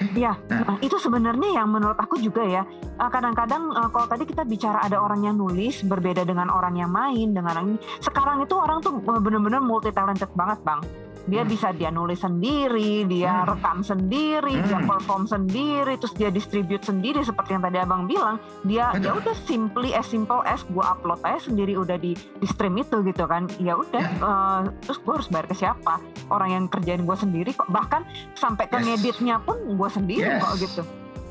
[0.00, 0.80] Iya, nah.
[0.80, 2.62] itu sebenarnya yang menurut aku juga ya.
[2.96, 6.88] Eh, kadang-kadang uh, kalau tadi kita bicara ada orang yang nulis berbeda dengan orang yang
[6.88, 7.76] main dengan ini.
[8.00, 10.80] Sekarang itu orang tuh eh, benar-benar multi talented banget, Bang
[11.26, 11.50] dia hmm.
[11.50, 13.48] bisa dia nulis sendiri, dia hmm.
[13.54, 14.66] rekam sendiri, hmm.
[14.66, 18.36] dia perform sendiri, terus dia distribute sendiri seperti yang tadi abang bilang.
[18.66, 22.74] Dia ya udah simply as simple as gue upload aja sendiri udah di, di stream
[22.78, 23.46] itu gitu kan.
[23.62, 24.24] Ya udah, yeah.
[24.24, 26.02] uh, terus gue harus bayar ke siapa?
[26.30, 27.70] Orang yang kerjain gue sendiri kok.
[27.70, 28.02] Bahkan
[28.34, 28.84] sampai ke yes.
[28.86, 30.42] ngeditnya pun gue sendiri yes.
[30.42, 30.82] kok gitu.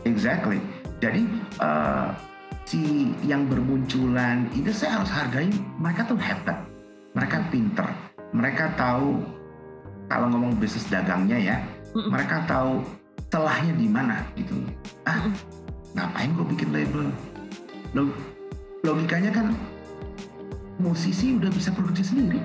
[0.08, 0.60] Exactly.
[1.02, 1.26] Jadi
[1.60, 2.14] uh,
[2.64, 5.50] si yang bermunculan itu saya harus hargai
[5.82, 6.62] mereka tuh hebat,
[7.18, 7.88] mereka pinter,
[8.32, 9.20] mereka tahu
[10.12, 11.56] kalau ngomong bisnis dagangnya ya,
[11.96, 12.84] mm mereka tahu
[13.32, 14.60] celahnya di mana gitu.
[15.08, 15.34] Ah, mm
[15.96, 17.08] ngapain gue bikin label?
[17.96, 18.12] Log
[18.84, 19.56] logikanya kan
[20.84, 22.44] musisi udah bisa produksi sendiri.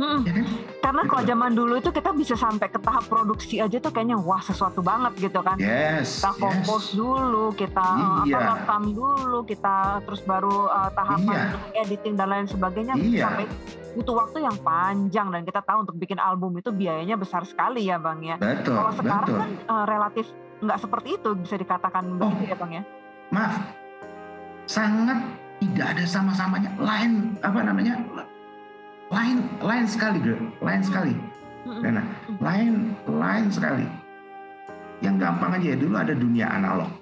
[0.00, 0.24] Hmm.
[0.24, 0.46] Ya kan?
[0.80, 4.40] Karena kalau zaman dulu itu kita bisa sampai ke tahap produksi aja tuh kayaknya wah
[4.40, 5.60] sesuatu banget gitu kan.
[5.60, 6.20] Yes.
[6.20, 6.96] Kita kompos yes.
[6.96, 7.88] dulu, kita
[8.24, 8.36] iya.
[8.36, 11.82] apa rekam dulu, kita terus baru uh, tahapan iya.
[11.84, 13.28] editing dan lain sebagainya iya.
[13.28, 13.44] sampai
[13.94, 17.98] butuh waktu yang panjang dan kita tahu untuk bikin album itu biayanya besar sekali ya
[17.98, 18.36] bang ya.
[18.38, 18.78] Betul.
[18.78, 19.40] Kalau sekarang betul.
[19.42, 20.26] kan uh, relatif
[20.60, 22.82] nggak seperti itu bisa dikatakan oh, begitu ya bang ya.
[23.30, 23.54] Maaf,
[24.66, 25.18] sangat
[25.60, 27.94] tidak ada sama-samanya lain apa namanya
[29.10, 31.14] lain lain sekali bro, lain sekali.
[31.66, 32.02] Karena
[32.40, 33.86] lain lain sekali.
[35.00, 36.92] Yang gampang aja ya dulu ada dunia analog,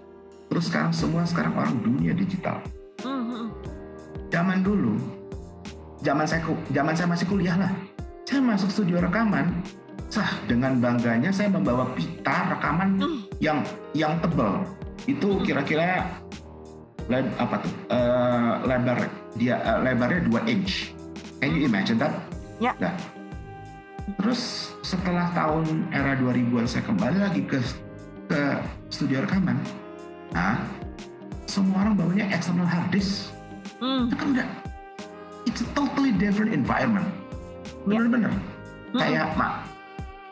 [0.50, 2.62] terus sekarang semua sekarang orang dunia digital.
[4.28, 5.18] Zaman dulu
[6.02, 7.72] zaman saya zaman saya masih kuliah lah
[8.28, 9.50] saya masuk studio rekaman
[10.08, 13.20] sah dengan bangganya saya membawa pita rekaman hmm.
[13.42, 13.58] yang
[13.92, 14.62] yang tebal
[15.10, 15.42] itu hmm.
[15.44, 16.06] kira-kira
[17.40, 19.08] apa tuh uh, lebar
[19.40, 20.92] dia uh, lebarnya 2 inch
[21.38, 22.14] can you imagine that
[22.58, 22.94] ya nah,
[24.22, 27.58] terus setelah tahun era 2000-an saya kembali lagi ke
[28.28, 28.42] ke
[28.90, 29.56] studio rekaman
[30.34, 30.60] nah
[31.48, 33.32] semua orang bawanya external hard disk
[33.80, 34.10] hmm.
[34.10, 34.48] itu kan udah
[35.48, 37.08] it's a totally different environment.
[37.88, 38.28] Bener-bener.
[38.92, 39.00] Hmm.
[39.00, 39.64] Kayak maaf,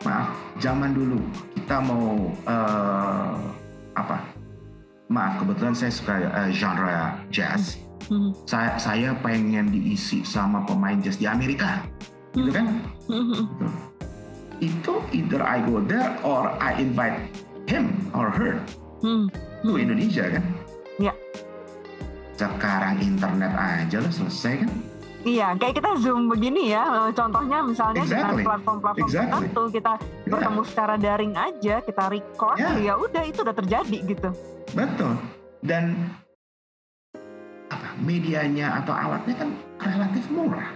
[0.05, 0.29] maaf,
[0.61, 1.17] zaman dulu
[1.57, 3.33] kita mau uh,
[3.97, 4.21] apa?
[5.09, 7.75] Maaf, kebetulan saya suka uh, genre jazz.
[7.75, 7.86] Hmm.
[8.47, 11.83] Saya saya pengen diisi sama pemain jazz di Amerika,
[12.31, 12.79] gitu kan?
[13.11, 13.33] Hmm.
[13.33, 13.67] Gitu.
[14.57, 17.29] Itu either I go there or I invite
[17.67, 18.63] him or her
[19.03, 19.27] hmm.
[19.61, 20.43] to Indonesia kan?
[20.97, 21.13] Ya.
[22.37, 24.71] Sekarang internet aja lo selesai kan?
[25.27, 26.87] Iya, kayak kita zoom begini ya.
[26.87, 28.21] Eh, contohnya misalnya exactly.
[28.23, 29.27] dengan platform-platform exactly.
[29.27, 30.31] tertentu kita yeah.
[30.31, 32.75] bertemu secara daring aja, kita record, yeah.
[32.79, 34.29] ya udah itu udah terjadi gitu.
[34.71, 35.13] Betul.
[35.59, 35.83] Dan
[38.01, 40.69] medianya atau alatnya kan relatif murah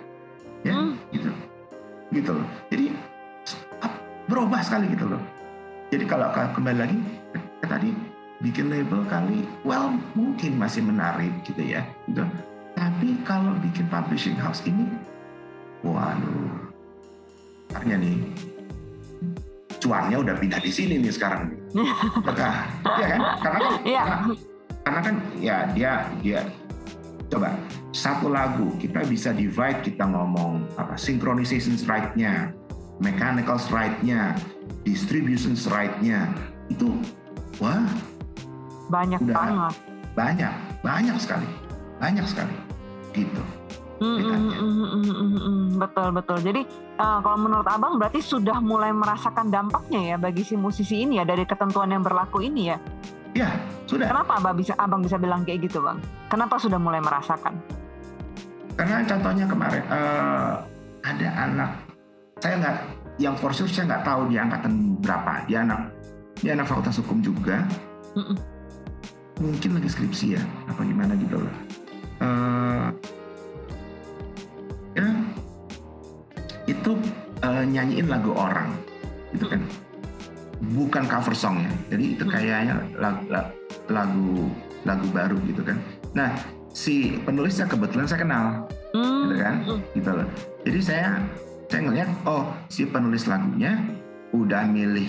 [0.61, 0.93] ya Hmm.
[1.09, 1.29] gitu
[2.11, 2.85] gitu loh jadi
[4.27, 5.21] berubah sekali gitu loh
[5.89, 6.97] jadi kalau kembali lagi
[7.59, 7.89] ke tadi
[8.41, 12.23] bikin label kali well mungkin masih menarik gitu ya gitu
[12.73, 14.87] tapi kalau bikin publishing house ini
[15.81, 16.49] waduh
[17.73, 18.17] artinya nih
[19.81, 21.57] cuannya udah pindah di sini nih sekarang
[22.21, 22.67] Apakah?
[22.99, 24.01] Iya kan karena kan Iya.
[24.03, 24.17] karena,
[24.81, 26.39] karena kan ya dia dia
[27.31, 27.55] coba
[27.95, 32.51] satu lagu kita bisa divide kita ngomong apa synchronization right-nya
[32.99, 34.35] mechanical right-nya
[34.83, 36.27] distribution right-nya
[36.67, 36.91] itu
[37.63, 37.87] wah
[38.91, 39.35] Banyak Udah.
[39.39, 39.73] banget.
[40.11, 41.47] banyak banyak sekali
[42.03, 42.55] banyak sekali
[43.15, 43.41] gitu
[44.01, 45.65] Hmm, hmm, hmm.
[45.77, 46.41] Betul betul.
[46.41, 46.65] Jadi
[46.97, 51.25] eh, kalau menurut abang berarti sudah mulai merasakan dampaknya ya bagi si musisi ini ya
[51.29, 52.81] dari ketentuan yang berlaku ini ya.
[53.31, 53.49] Ya
[53.87, 55.97] sudah Kenapa abang bisa abang bisa bilang kayak gitu bang?
[56.27, 57.55] Kenapa sudah mulai merasakan?
[58.81, 60.53] karena contohnya kemarin eh,
[61.05, 61.71] ada anak
[62.41, 62.77] saya nggak
[63.21, 65.81] yang for sure saya nggak tahu dia angkatan berapa dia anak
[66.41, 67.61] dia anak fakultas hukum juga
[68.17, 68.37] Mm-mm.
[69.37, 71.55] mungkin lagi skripsi ya apa gimana gitu lah
[72.21, 72.87] Eh,
[74.93, 75.09] ya
[76.69, 76.91] itu
[77.41, 78.69] eh, nyanyiin lagu orang
[79.33, 79.61] gitu kan
[80.61, 81.71] bukan cover song ya.
[81.93, 83.25] Jadi itu kayaknya lagu,
[83.89, 84.29] lagu
[84.85, 85.77] lagu baru gitu kan.
[86.13, 86.31] Nah
[86.71, 88.45] si penulisnya kebetulan saya kenal.
[88.91, 89.55] Hmm, gitu kan?
[89.65, 89.79] Hmm.
[89.97, 90.27] gitu loh.
[90.67, 91.09] Jadi saya
[91.71, 93.79] saya ngeliat oh si penulis lagunya
[94.35, 95.07] udah milih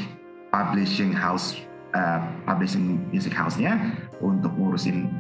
[0.55, 1.59] publishing house
[1.95, 3.79] uh, publishing music house-nya
[4.23, 5.11] untuk ngurusin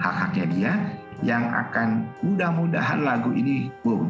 [0.00, 0.72] hak-haknya dia
[1.20, 4.08] yang akan mudah-mudahan lagu ini boom.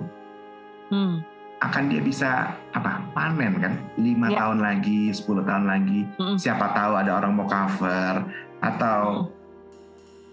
[0.91, 1.23] Hmm,
[1.61, 3.77] akan dia bisa apa panen kan?
[4.01, 4.45] Lima Ya.
[4.45, 6.01] tahun lagi 10 tahun lagi.
[6.17, 6.37] Mm-mm.
[6.41, 8.25] siapa tahu ada orang mau cover.
[8.65, 9.29] Atau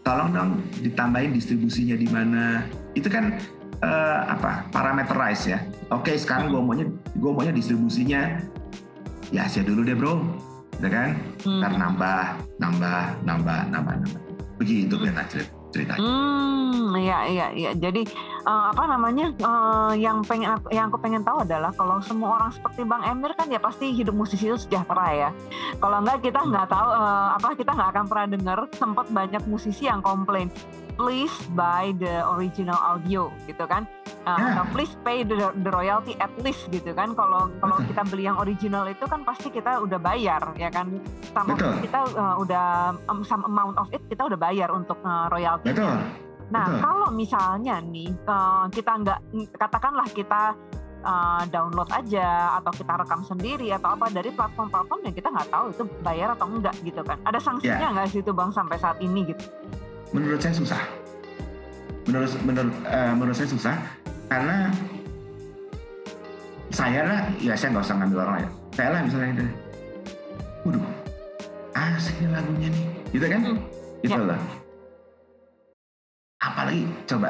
[0.03, 2.63] tolong dong ditambahin distribusinya di mana.
[2.95, 3.35] Itu kan
[3.83, 5.59] eh, apa parameterize ya.
[5.91, 8.39] Oke sekarang gue maunya gue maunya distribusinya
[9.27, 10.23] ya Asia dulu deh bro.
[10.79, 11.09] Ya kan?
[11.43, 11.59] Hmm.
[11.59, 12.21] ntar nambah
[12.61, 14.21] nambah nambah nambah nambah.
[14.61, 17.71] Begitu kan cerita ceritanya Hmm, iya iya iya.
[17.75, 18.05] Jadi
[18.47, 19.33] eh, apa namanya?
[19.35, 23.47] eh, yang pengen yang aku pengen tahu adalah kalau semua orang seperti Bang Emir kan
[23.51, 25.29] ya pasti hidup musisi itu sejahtera ya.
[25.79, 29.89] Kalau enggak kita nggak tahu eh, apa kita nggak akan pernah dengar sempat banyak musisi
[29.89, 30.47] yang komplain
[30.97, 33.85] please buy the original audio gitu kan
[34.27, 34.59] Eh, Ya.
[34.59, 38.35] atau please pay the, the royalty at least gitu kan kalau kalau kita beli yang
[38.35, 40.99] original itu kan pasti kita udah bayar ya kan
[41.31, 41.79] sama Betul.
[41.79, 42.65] kita eh, udah
[43.07, 45.95] um, some amount of it kita udah bayar untuk eh, royalty betul
[46.47, 46.79] Nah, Betul.
[46.79, 49.19] kalau misalnya nih eh, kita nggak
[49.55, 50.41] katakanlah kita
[51.03, 52.27] eh, download aja
[52.59, 56.51] atau kita rekam sendiri atau apa dari platform-platform yang kita nggak tahu itu bayar atau
[56.51, 57.15] enggak gitu kan.
[57.23, 59.43] Ada sanksinya nggak sih itu bang sampai saat ini gitu?
[60.15, 60.81] Menurut saya susah.
[62.07, 63.75] Menurut menurut eh, menurut saya susah.
[64.27, 64.71] Karena
[66.67, 69.45] saya lah ya saya nggak usah ngambil orang ya saya lah misalnya itu
[70.67, 70.83] waduh
[71.73, 72.85] asik nih lagunya nih.
[73.15, 73.39] Gitu kan?
[73.41, 73.59] Hmm.
[74.03, 74.27] gitu Ya.
[74.29, 74.41] loh
[76.37, 77.29] apalagi coba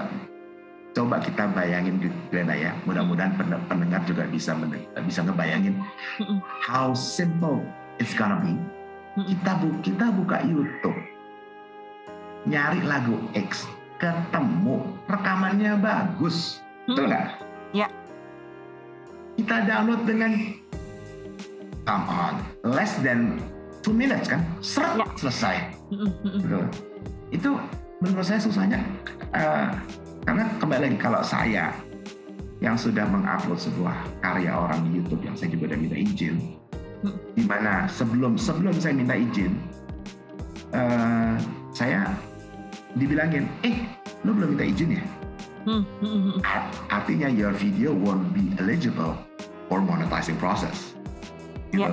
[0.92, 2.02] coba kita bayangin
[2.34, 2.74] Glenda ya.
[2.84, 4.58] Mudah-mudahan pen- pendengar juga bisa
[5.06, 5.78] bisa ngebayangin
[6.20, 6.42] Mm-mm.
[6.66, 7.62] how simple
[8.02, 8.52] it's gonna be.
[9.16, 9.26] Mm-mm.
[9.32, 10.98] kita bu kita buka YouTube
[12.48, 17.12] nyari lagu X ketemu rekamannya bagus betul Mm-mm.
[17.12, 17.28] nggak?
[17.76, 17.88] Ya.
[19.36, 20.32] Kita download dengan
[21.84, 22.34] come on
[22.64, 23.38] less than
[23.84, 25.06] two minutes kan seret Ya.
[25.20, 25.56] selesai
[25.92, 26.40] Mm-mm, mm-mm.
[26.42, 26.66] Betul.
[27.30, 27.50] Itu
[28.00, 28.80] menurut saya susahnya
[29.34, 29.70] eh,
[30.24, 31.72] karena kembali lagi kalau saya
[32.58, 36.58] yang sudah mengupload sebuah karya orang di YouTube yang saya juga udah minta izin,
[36.98, 37.14] Hmm.
[37.38, 39.54] di mana sebelum sebelum saya minta izin,
[40.74, 41.38] eh,
[41.70, 42.10] saya
[42.96, 43.84] dibilangin, eh
[44.24, 45.04] lu belum minta izin ya?
[45.68, 46.40] Mm, mm, mm, mm.
[46.48, 49.20] Art- artinya your video won't be eligible
[49.68, 50.96] for monetizing process.
[51.76, 51.84] Gitu.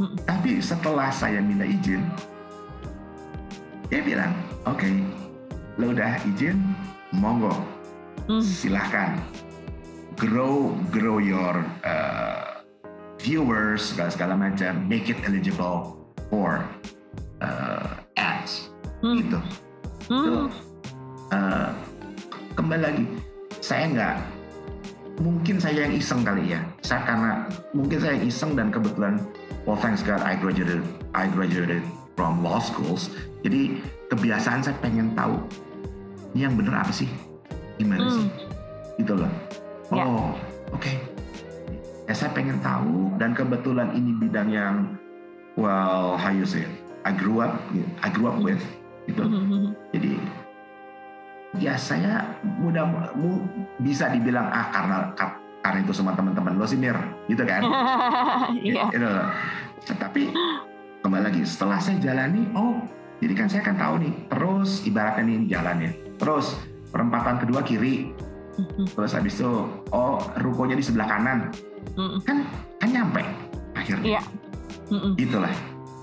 [0.00, 0.16] Mm.
[0.24, 2.00] Tapi setelah saya minta izin,
[3.92, 4.32] dia bilang,
[4.64, 4.88] oke,
[5.76, 6.56] lo udah izin,
[7.12, 7.52] monggo,
[8.30, 8.40] Mm.
[8.40, 9.18] silahkan
[10.16, 12.62] grow grow your uh,
[13.18, 15.98] viewers segala segala macam, make it eligible
[16.30, 16.64] for
[17.44, 18.70] uh, ads,
[19.04, 19.26] Mm.
[19.26, 19.38] gitu.
[20.10, 20.18] Mm.
[20.18, 20.34] Itu,
[21.30, 21.70] uh,
[22.58, 23.04] kembali lagi,
[23.62, 24.16] saya nggak
[25.22, 26.60] mungkin saya yang iseng kali ya.
[26.82, 27.30] Saya karena
[27.76, 29.14] mungkin saya yang iseng dan kebetulan,
[29.68, 30.82] well thanks God I graduated
[31.14, 31.84] I graduated
[32.18, 33.12] from law schools.
[33.46, 33.78] Jadi
[34.10, 35.38] kebiasaan saya pengen tahu
[36.32, 37.08] ini yang bener apa sih,
[37.76, 38.14] gimana Mm.
[38.16, 38.26] sih,
[39.04, 39.32] gitu loh.
[39.92, 40.04] Ya.
[40.08, 40.32] Oh,
[40.72, 40.92] oke.
[42.08, 44.74] Ya saya pengen tahu dan kebetulan ini bidang yang
[45.54, 46.72] well how you say it,
[47.06, 47.60] I grew up
[48.02, 48.60] I grew up with
[49.06, 49.22] gitu.
[49.94, 50.12] Jadi
[51.60, 53.44] ya saya mudah mu,
[53.80, 54.96] bisa dibilang ah karena
[55.62, 56.96] karena itu semua teman-teman lo sih Mir.
[57.28, 57.62] Gitu kan?
[58.62, 58.88] Iya.
[58.92, 59.12] Gitu.
[59.88, 60.22] Tetapi
[61.02, 62.78] kembali lagi setelah saya jalani oh
[63.18, 66.58] jadi kan saya kan tahu nih terus ibaratnya nih jalan ya terus
[66.90, 68.12] perempatan kedua kiri.
[68.92, 69.48] Terus habis itu
[69.96, 71.48] oh rukonya di sebelah kanan.
[72.28, 72.44] Kan
[72.76, 73.24] kan nyampe
[73.72, 74.20] akhirnya.
[74.20, 74.22] Iya.
[75.16, 75.52] Itulah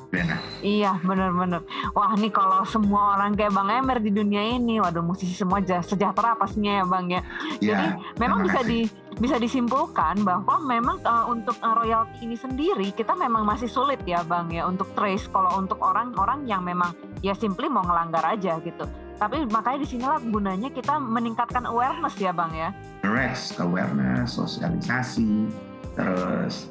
[0.10, 1.62] Bena Iya, benar-benar.
[1.94, 5.86] Wah, nih kalau semua orang kayak Bang Emer di dunia ini, waduh musisi semua ja-
[5.86, 7.22] sejahtera pastinya ya Bang ya.
[7.62, 8.68] Jadi ya memang bisa kasih.
[8.68, 8.80] di
[9.20, 14.26] bisa disimpulkan bahwa memang uh, untuk uh, royalti ini sendiri kita memang masih sulit ya
[14.26, 16.90] Bang ya untuk trace kalau untuk orang-orang yang memang
[17.22, 18.90] ya simply mau ngelanggar aja gitu.
[19.20, 22.74] Tapi makanya di sinilah gunanya kita meningkatkan awareness ya Bang ya.
[23.00, 25.48] correct awareness sosialisasi
[25.94, 26.68] terus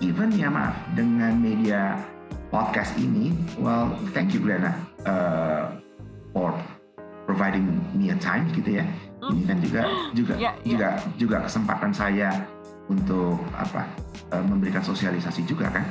[0.00, 1.96] even ya maaf dengan media
[2.50, 4.74] podcast ini well thank you Glenna
[5.06, 5.74] uh,
[6.30, 6.50] for
[7.24, 8.84] providing me a time gitu ya.
[9.20, 10.74] Ini kan juga juga Ya, ya.
[10.74, 12.30] juga juga kesempatan saya
[12.90, 13.86] untuk apa
[14.34, 15.86] uh, memberikan sosialisasi juga kan?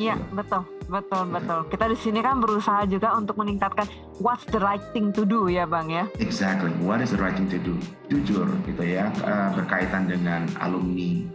[0.00, 1.60] Iya, betul, betul, betul.
[1.68, 3.84] Kita di sini kan berusaha juga untuk meningkatkan
[4.16, 6.08] what's the right thing to do ya Bang ya.
[6.16, 6.72] exactly.
[6.80, 7.76] What is the right thing to do?
[8.08, 11.28] Jujur gitu ya uh, berkaitan dengan alumni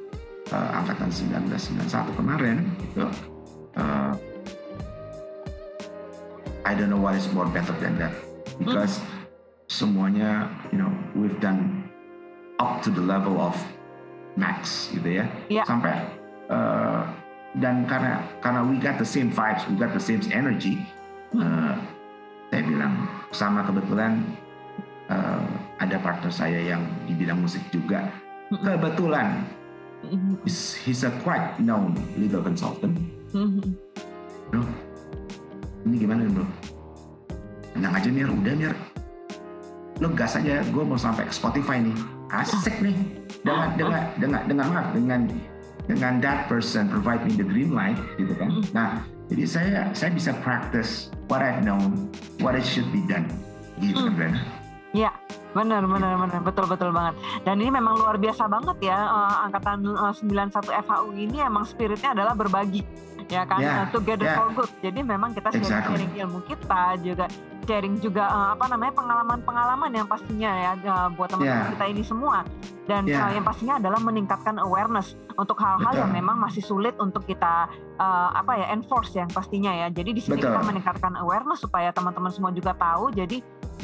[0.50, 3.06] uh, angkatan 1991 kemarin gitu.
[3.78, 4.18] Uh,
[6.66, 8.12] I don't know what is more better than that.
[8.58, 9.00] Because
[9.70, 11.86] semuanya you know we've done
[12.58, 13.54] up to the level of
[14.38, 15.26] max gitu ya.
[15.48, 15.64] Iya.
[15.64, 15.94] sampai
[16.52, 17.08] uh,
[17.62, 20.84] dan karena karena we got the same vibes we got the same energy
[21.40, 21.80] uh,
[22.52, 22.94] saya bilang
[23.32, 24.22] sama kebetulan
[25.08, 25.44] uh,
[25.80, 28.10] ada partner saya yang di bidang musik juga.
[28.52, 29.44] Kebetulan
[30.06, 32.94] Mhm, he's, he's a quite known legal consultant.
[33.34, 33.74] Mhm.
[34.54, 34.62] bro
[35.86, 36.46] ini gimana bro?
[37.78, 38.30] Tenang aja Mir.
[38.30, 38.74] Udah Mir.
[40.02, 40.66] Lo gas aja.
[40.74, 41.96] Gue mau sampai ke Spotify nih.
[42.34, 42.98] Asik nih.
[43.46, 45.22] Dengan dengan dengan dengan maaf dengan
[45.86, 48.50] dengan that person provide me the green light gitu kan?
[48.74, 52.10] Nah jadi saya saya bisa practice what I've known
[52.42, 53.30] what it should be done.
[53.78, 54.42] Gitu kan Brenda.
[54.96, 55.12] Iya,
[55.52, 57.20] benar, benar, benar, betul, betul banget.
[57.44, 62.16] Dan ini memang luar biasa banget ya, eh, angkatan eh, 91 FHU ini emang spiritnya
[62.16, 62.80] adalah berbagi,
[63.28, 64.36] ya kan, Ya, Eh, together ya.
[64.36, 64.72] for good.
[64.80, 65.92] Jadi memang kita sharing, Exactly.
[65.96, 67.26] sharing ilmu kita juga,
[67.64, 71.72] sharing juga eh, apa namanya pengalaman-pengalaman yang pastinya ya eh, buat teman-teman Ya.
[71.74, 72.38] kita ini semua.
[72.86, 73.26] Dan Ya.
[73.26, 78.30] eh, yang pastinya adalah meningkatkan awareness untuk hal-hal yang memang masih sulit untuk kita eh,
[78.34, 79.88] apa ya enforce ya pastinya ya.
[79.90, 80.52] Jadi di sini Betul.
[80.52, 83.10] kita meningkatkan awareness supaya teman-teman semua juga tahu.
[83.10, 83.40] Jadi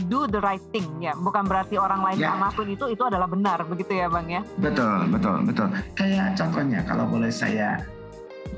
[0.07, 2.31] do the right thing ya bukan berarti orang lain Ya.
[2.31, 6.79] yang ngelakuin itu itu adalah benar begitu ya bang ya betul betul betul kayak contohnya
[6.81, 7.75] kalau boleh saya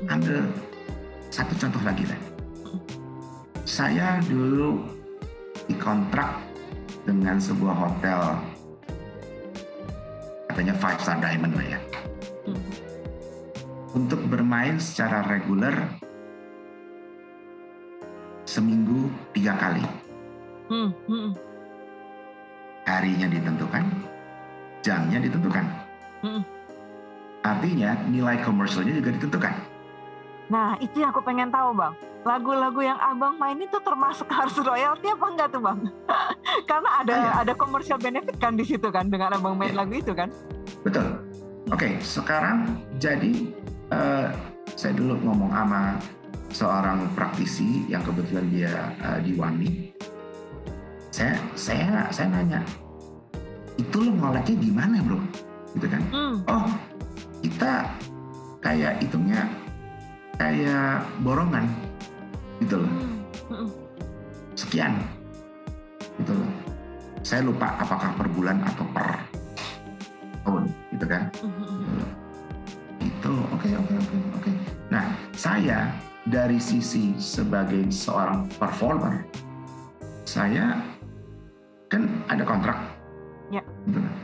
[0.06, 0.46] ambil
[1.34, 2.20] satu contoh lagi deh.
[3.66, 4.86] Saya dulu
[5.66, 6.38] dikontrak
[7.02, 8.20] dengan sebuah hotel
[10.48, 11.80] katanya five star diamond lah ya
[12.44, 12.60] Hmm.
[13.96, 15.72] untuk bermain secara reguler
[18.44, 19.80] seminggu tiga kali
[20.68, 21.32] Hmm, hmm,
[22.84, 23.84] harinya ditentukan
[24.84, 25.64] jamnya ditentukan
[26.20, 26.42] hmm.
[27.48, 29.54] artinya nilai komersialnya juga ditentukan
[30.46, 35.08] nah itu yang aku pengen tahu bang lagu-lagu yang abang main itu termasuk harus royalti
[35.08, 35.78] apa enggak tuh bang
[36.70, 37.30] karena ada Iya.
[37.44, 39.80] ada komersial benefit kan di situ kan dengan abang main Iya.
[39.84, 40.28] lagu itu kan
[40.84, 41.16] Betul.
[41.72, 43.48] Oke, sekarang jadi
[43.88, 44.28] eh,
[44.76, 45.96] saya dulu ngomong sama
[46.52, 49.96] seorang praktisi yang kebetulan dia eh, di WAMI.
[51.08, 52.60] Saya saya saya nanya,
[53.80, 55.16] itu lo ngoleknya gimana bro?
[55.72, 56.02] Gitu kan?
[56.12, 56.36] hmm.
[56.52, 56.68] Oh,
[57.40, 57.88] kita
[58.60, 59.48] kayak hitungnya
[60.38, 61.66] kayak borongan,
[62.60, 62.92] gitu loh.
[63.50, 63.68] Hmm.
[64.54, 64.92] Sekian,
[66.22, 66.50] gitu loh.
[67.24, 69.08] Saya lupa apakah per bulan atau per
[70.44, 71.22] tahun, gitu kan?
[71.40, 72.04] Hmm.
[73.04, 74.50] itu oke oke oke oke
[74.88, 75.04] nah
[75.36, 75.92] saya
[76.24, 79.24] dari sisi sebagai seorang performer
[80.24, 80.80] saya
[81.92, 82.78] kan ada kontrak
[83.52, 83.60] Ya.
[83.84, 84.14] gitu kan.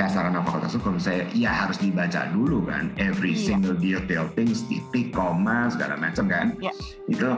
[0.00, 3.52] Dasar anak fakultas hukum saya ya harus dibaca dulu kan every Iya.
[3.52, 6.72] single detail things titik koma segala macam kan Ya.
[7.04, 7.28] itu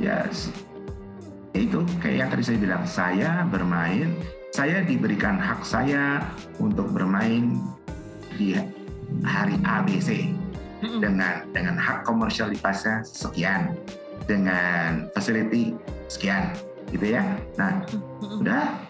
[0.00, 0.24] ya
[1.52, 4.16] itu kayak yang tadi saya bilang saya bermain
[4.56, 6.24] saya diberikan hak saya
[6.56, 7.60] untuk bermain
[8.40, 8.56] di
[9.20, 10.32] hari ABC
[10.78, 11.02] Hmm.
[11.02, 13.74] dengan dengan hak komersialitasnya sekian
[14.30, 15.74] dengan facility
[16.06, 16.54] sekian
[16.88, 17.82] gitu ya nah
[18.22, 18.40] Hmm.
[18.46, 18.87] udah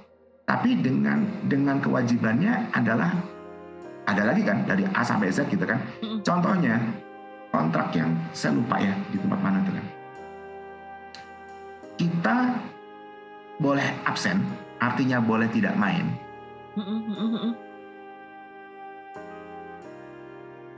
[0.49, 3.13] tapi dengan dengan kewajibannya adalah
[4.09, 5.77] ada lagi kan dari A sampai Z gitu kan
[6.25, 6.81] contohnya
[7.53, 9.87] kontrak yang saya lupa ya di tempat mana tuh kan
[11.99, 12.37] kita
[13.59, 14.39] boleh absen
[14.79, 16.07] artinya boleh tidak main.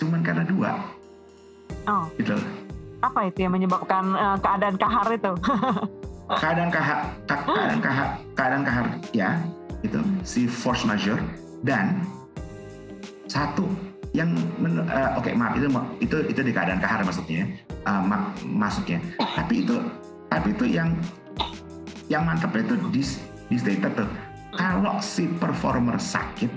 [0.01, 0.73] Cuman karena dua.
[1.85, 2.05] Oh.
[2.17, 2.33] Gitu.
[3.05, 5.33] Apa itu yang menyebabkan uh, keadaan kahar itu?
[6.41, 6.99] keadaan kahar,
[7.29, 9.31] keadaan kahar, keadaan kahar ya,
[9.87, 11.23] itu si force majeure.
[11.61, 12.01] Dan
[13.29, 13.69] satu
[14.11, 14.35] yang
[14.91, 15.71] uh, oke okay, maaf itu
[16.03, 17.47] itu itu di keadaan kahar maksudnya
[17.87, 18.99] uh, ma masuknya
[19.39, 19.79] tapi itu
[20.27, 20.99] tapi itu yang
[22.11, 23.03] yang mantap itu di
[23.47, 24.11] di tuh
[24.59, 26.51] kalau si performer sakit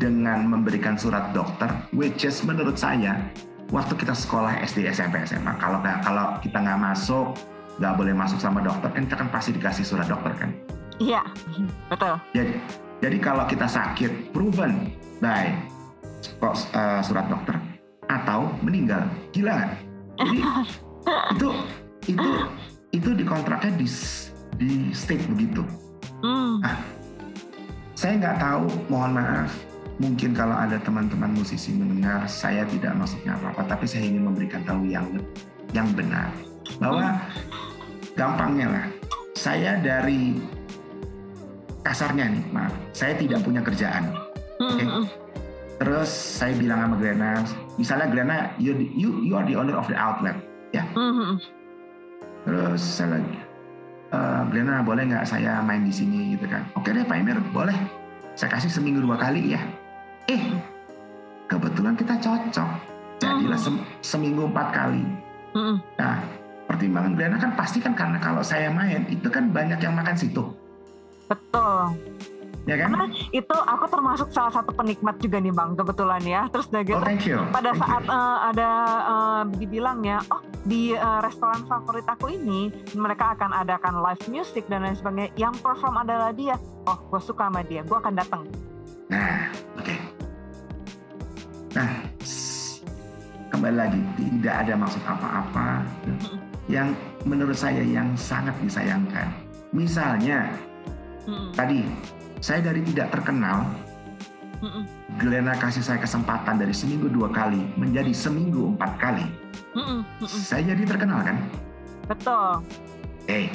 [0.00, 3.20] dengan memberikan surat dokter which is menurut saya
[3.68, 7.36] waktu kita sekolah SD SMP SMA kalau kalau kita nggak masuk
[7.76, 10.50] nggak boleh masuk sama dokter kan kita kan pasti dikasih surat dokter kan
[10.98, 11.22] iya
[11.90, 12.54] betul jadi
[13.04, 14.88] jadi kalau kita sakit proven
[15.20, 15.52] by
[16.40, 17.56] uh, surat dokter
[18.06, 19.72] atau meninggal, gila nggak?
[20.16, 20.38] Jadi
[21.36, 21.48] itu
[22.06, 22.30] itu
[22.94, 23.88] itu di kontraknya di
[24.56, 25.62] di state begitu.
[26.24, 26.64] Hmm.
[26.64, 26.80] Nah,
[27.92, 29.52] saya nggak tahu, mohon maaf.
[29.96, 34.84] Mungkin kalau ada teman-teman musisi mendengar, saya tidak maksudnya apa-apa, tapi saya ingin memberikan tahu
[34.88, 35.08] yang
[35.72, 36.32] yang benar
[36.80, 37.16] bahwa
[38.16, 38.86] gampangnya lah.
[39.36, 40.36] Saya dari
[41.86, 44.10] kasarnya nih, maaf, saya tidak punya kerjaan.
[44.58, 44.86] Okay?
[45.76, 47.46] Terus saya bilang sama Glenna,
[47.78, 50.34] misalnya Glenna, you you you are the owner of the outlet,
[50.74, 50.82] ya.
[50.96, 51.38] Mm-hmm.
[52.48, 53.36] Terus saya lagi,
[54.10, 54.18] e,
[54.50, 56.64] Glenna boleh nggak saya main di sini gitu kan?
[56.74, 57.76] Oke deh Pak Emir, boleh.
[58.34, 59.60] Saya kasih seminggu dua kali ya.
[60.32, 60.42] Eh,
[61.46, 62.70] kebetulan kita cocok.
[63.16, 65.04] Jadilah sem seminggu empat kali.
[65.96, 66.20] Nah,
[66.68, 70.44] pertimbangan Glenna kan pasti kan karena kalau saya main itu kan banyak yang makan situ.
[71.26, 71.98] Betul
[72.66, 72.88] ya kan?
[72.92, 76.42] Karena itu aku termasuk salah satu penikmat juga nih bang kebetulan ya.
[76.50, 77.38] Terus udah gitu, oh, thank you.
[77.54, 78.12] pada thank saat you.
[78.12, 78.70] Uh, ada
[79.06, 84.66] uh, dibilang ya, oh di uh, restoran favorit aku ini mereka akan adakan live music
[84.66, 85.30] dan lain sebagainya.
[85.38, 86.58] Yang perform adalah dia.
[86.90, 88.42] Oh, gue suka sama dia, gue akan datang.
[89.06, 89.86] Nah, oke.
[89.86, 89.98] Okay.
[91.78, 91.92] Nah,
[93.54, 95.86] kembali lagi tidak ada maksud apa-apa.
[96.66, 99.30] Yang menurut saya yang sangat disayangkan,
[99.70, 100.50] misalnya
[101.54, 101.84] tadi
[102.40, 103.66] saya dari tidak terkenal,
[104.62, 104.84] Mm-mm.
[105.16, 109.26] Glenna kasih saya kesempatan dari seminggu dua kali menjadi seminggu empat kali.
[109.76, 110.00] Mm-mm.
[110.04, 110.28] Mm-mm.
[110.28, 111.36] Saya jadi terkenal kan?
[112.06, 112.62] Betul.
[113.26, 113.50] Eh,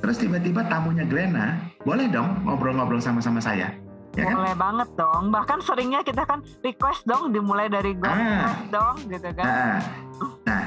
[0.00, 3.74] terus tiba-tiba tamunya Glenna, boleh dong ngobrol-ngobrol sama-sama saya.
[4.16, 4.36] Ya kan?
[4.40, 5.28] Boleh banget dong.
[5.28, 8.16] Bahkan seringnya kita kan request dong dimulai dari gue ah.
[8.16, 9.44] request dong gitu kan.
[9.44, 9.78] Ah.
[10.48, 10.62] Nah,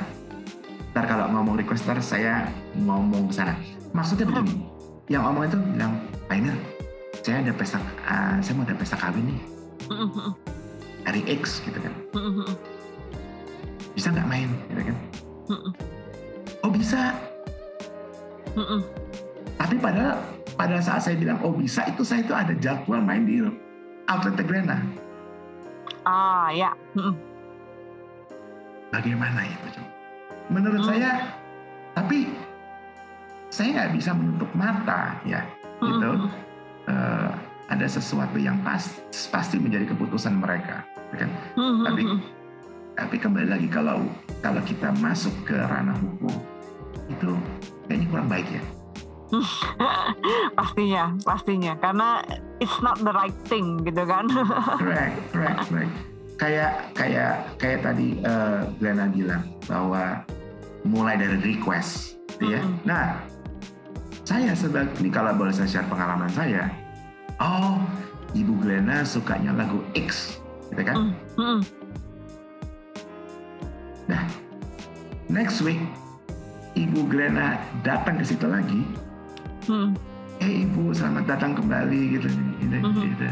[0.93, 2.45] ntar kalau ngomong request ntar saya
[2.77, 3.57] ngomong ke sana.
[3.89, 4.68] Maksudnya begini,
[5.09, 5.97] yang ngomong itu bilang,
[6.29, 6.53] Painer,
[7.25, 9.41] saya ada pesta uh, saya mau ada pesta kawin nih.
[11.03, 11.93] Hari X gitu kan.
[13.97, 14.49] Bisa nggak main?
[14.69, 14.97] Gitu kan.
[16.61, 17.17] Oh bisa.
[19.57, 20.21] Tapi pada
[20.53, 23.41] pada saat saya bilang oh bisa itu saya itu ada jadwal main di
[24.05, 24.77] outlet Tegrena.
[26.05, 26.69] Ah ya.
[28.93, 29.81] Bagaimana itu
[30.49, 31.33] menurut saya
[31.93, 32.29] tapi
[33.49, 35.41] saya nggak bisa menutup mata ya
[35.81, 36.29] gitu
[36.89, 37.29] uh,
[37.69, 38.81] ada sesuatu yang pas,
[39.29, 40.81] pasti menjadi keputusan mereka,
[41.13, 41.31] ya kan?
[41.55, 41.85] Mm-hmm.
[41.85, 42.03] Tapi
[42.99, 44.03] tapi kembali lagi kalau
[44.43, 46.35] kalau kita masuk ke ranah hukum
[47.07, 47.31] itu
[47.87, 48.63] kayaknya kurang baik ya.
[50.57, 52.25] pastinya, pastinya, karena
[52.57, 54.25] it's not the right thing gitu kan.
[54.81, 55.93] correct, correct, correct.
[56.41, 60.25] Kayak kayak kayak tadi uh, Glenna bilang bahwa
[60.81, 62.61] mulai dari request, gitu ya.
[62.65, 62.89] Mm-hmm.
[62.89, 63.21] Nah,
[64.29, 66.69] saya sebagai ini kalau boleh saya share pengalaman saya,
[67.41, 67.81] oh
[68.37, 70.37] Ibu Glenna sukanya lagu X,
[70.69, 71.17] gitu kan?
[71.33, 71.59] Mm, mm.
[74.05, 74.21] Nah,
[75.33, 75.81] next week
[76.77, 78.85] Ibu Glenna datang ke situ lagi.
[79.65, 79.97] Mm.
[80.45, 82.29] Eh Ibu selamat datang kembali gitu.
[82.29, 83.01] gitu, mm-hmm.
[83.17, 83.25] gitu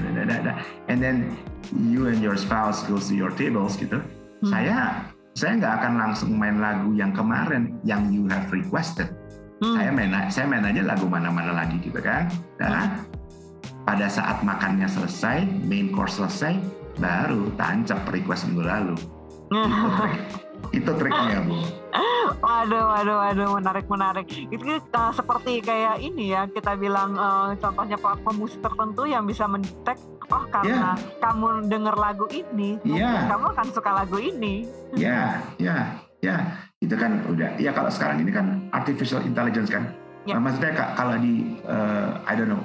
[0.90, 1.30] and then
[1.78, 4.02] you and your spouse goes to your tables gitu.
[4.42, 4.50] Mm.
[4.50, 4.78] Saya
[5.38, 9.14] saya nggak akan langsung main lagu yang kemarin yang you have requested
[9.58, 9.74] Hmm.
[9.74, 12.30] Saya main saya main aja lagu mana-mana lagi gitu kan.
[12.62, 13.02] Nah,
[13.88, 16.62] pada saat makannya selesai, main course selesai,
[17.02, 18.96] baru tancap request minggu lalu.
[19.48, 20.20] Itu, trik,
[20.76, 21.58] itu triknya bu.
[22.38, 24.28] Waduh, waduh, waduh, menarik, menarik.
[24.30, 29.98] Itu uh, seperti kayak ini ya, kita bilang uh, contohnya pemusik tertentu yang bisa mendetek,
[30.30, 31.18] oh karena yeah.
[31.24, 33.26] kamu denger lagu ini, yeah.
[33.32, 34.68] kamu akan suka lagu ini.
[34.94, 35.84] Ya, yeah, ya, yeah,
[36.28, 36.36] ya.
[36.36, 39.90] Yeah itu kan udah ya kalau sekarang ini kan artificial intelligence kan
[40.30, 40.38] yeah.
[40.38, 42.62] nah, maksudnya kalau di uh, I don't know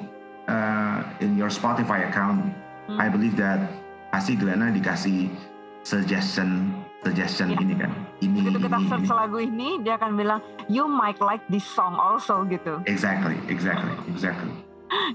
[0.52, 2.52] uh, in your Spotify account
[2.92, 3.00] hmm.
[3.00, 3.72] I believe that
[4.12, 5.32] pasti Glenna dikasih
[5.80, 7.58] suggestion suggestion Iya.
[7.66, 7.90] ini kan.
[8.22, 9.18] Ini Begitu kita ini, search ini.
[9.18, 10.38] lagu ini, dia akan bilang,
[10.70, 12.78] you might like this song also gitu.
[12.86, 14.54] Exactly, exactly, exactly.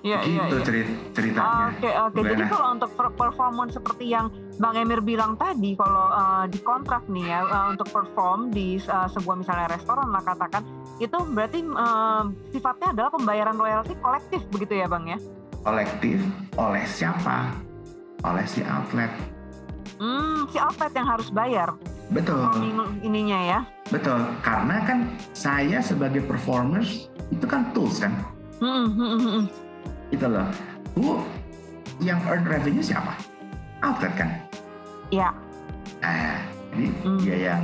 [0.02, 0.66] Iya, iya, Gitu iya.
[0.66, 1.70] cerit- ceritanya.
[1.70, 2.18] Oke oke.
[2.18, 2.50] Jadi Gimana?
[2.50, 4.26] kalau untuk per- performance seperti yang
[4.58, 9.06] Bang Emir bilang tadi, kalau uh, di kontrak nih ya uh, untuk perform di uh,
[9.08, 10.66] sebuah misalnya restoran lah katakan,
[10.98, 15.18] itu berarti uh, sifatnya adalah pembayaran royalti kolektif begitu ya Bang ya?
[15.62, 16.18] Kolektif
[16.56, 17.54] oleh siapa?
[18.26, 19.14] Oleh si outlet.
[19.98, 21.74] Hmm, si outlet yang harus bayar
[22.08, 22.48] Betul,
[23.02, 23.60] ininya ya?
[23.90, 24.16] betul.
[24.40, 28.14] Karena kan saya sebagai performers itu kan tools kan.
[28.58, 29.44] Hmm, hmm, hmm.
[30.10, 30.48] Gitu loh.
[30.96, 31.22] Who
[32.00, 33.14] yang earn revenue siapa?
[33.82, 34.30] Outlet kan.
[35.10, 35.30] Ya.
[36.02, 36.42] Nah,
[36.74, 37.20] jadi Hmm.
[37.22, 37.62] dia yang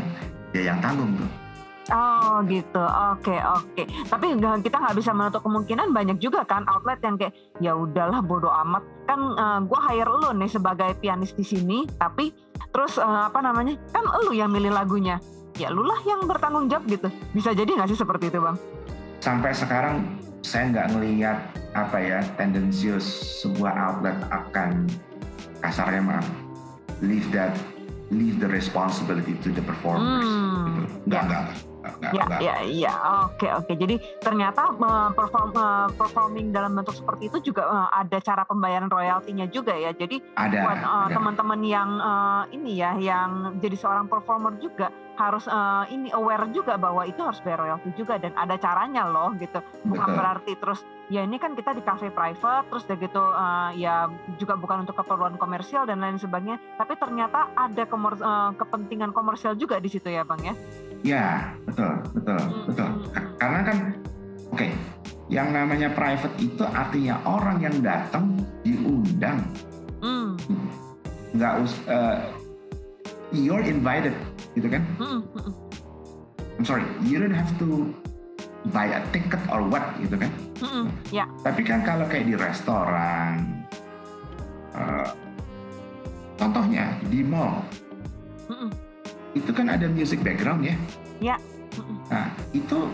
[0.52, 1.30] dia yang tanggung tuh.
[1.92, 3.84] Oh gitu, oke oke.
[4.08, 8.24] Tapi nggak- kita nggak bisa menutup kemungkinan banyak juga kan outlet yang kayak ya udahlah
[8.24, 8.88] bodo amat.
[9.04, 9.20] Kan
[9.68, 12.32] gue hire lu nih sebagai pianis di sini, tapi
[12.72, 13.76] terus eh, apa namanya?
[13.92, 15.20] Kan lu yang milih lagunya.
[15.60, 17.12] Ya lu lah yang bertanggung jawab gitu.
[17.36, 18.56] Bisa jadi nggak sih seperti itu bang?
[19.20, 20.08] Sampai sekarang
[20.44, 21.38] saya nggak ngelihat
[21.74, 23.08] apa ya tendensius
[23.42, 24.86] sebuah outlet akan
[25.64, 26.28] kasarnya maaf
[27.02, 27.56] leave that
[28.14, 30.28] leave the responsibility to the performers.
[30.28, 30.86] Hmm.
[30.86, 30.94] Gitu.
[31.10, 31.60] Nggak, nggak, nggak,
[32.16, 32.94] Ya, ya, ya,
[33.28, 33.74] oke, oke.
[33.76, 38.88] Jadi ternyata eh, perform, eh, performing dalam bentuk seperti itu juga eh, ada cara pembayaran
[38.88, 39.92] royaltinya juga ya.
[39.92, 45.46] Jadi Ada, buat uh, teman-teman yang uh, ini ya yang jadi seorang performer juga harus
[45.46, 49.62] uh, ini aware juga bahwa itu harus bayar royalti juga dan ada caranya loh gitu
[49.86, 50.18] bukan Betul.
[50.18, 50.80] berarti terus
[51.14, 54.10] ya ini kan kita di cafe private terus udah gitu uh, ya
[54.42, 59.78] juga bukan untuk keperluan komersial dan lain sebagainya tapi ternyata ada uh, kepentingan komersial juga
[59.78, 60.56] di situ ya bang ya
[61.04, 62.42] Ya, betul, betul,
[62.72, 62.90] betul.
[63.12, 63.78] Ka- Karena kan,
[64.56, 64.68] oke,
[65.28, 69.44] yang namanya private itu artinya orang yang datang diundang,
[70.00, 70.40] hmm.
[71.36, 72.24] nggak us, eh,
[73.36, 74.16] you're invited,
[74.56, 74.84] gitu kan?
[74.96, 75.54] Hmm, hmm, hmm,
[76.56, 77.92] I'm sorry, you don't have to
[78.72, 80.32] buy a ticket or what, gitu kan?
[80.64, 80.88] hmm, hmm.
[81.12, 83.68] ya Tapi kan kalau kayak di restoran,
[84.72, 85.08] eh,
[86.40, 87.60] contohnya di mall,
[88.48, 88.72] hmm, hmm.
[89.34, 90.76] Itu kan ada music background ya.
[91.22, 91.36] Ya.
[92.10, 92.90] Nah, itu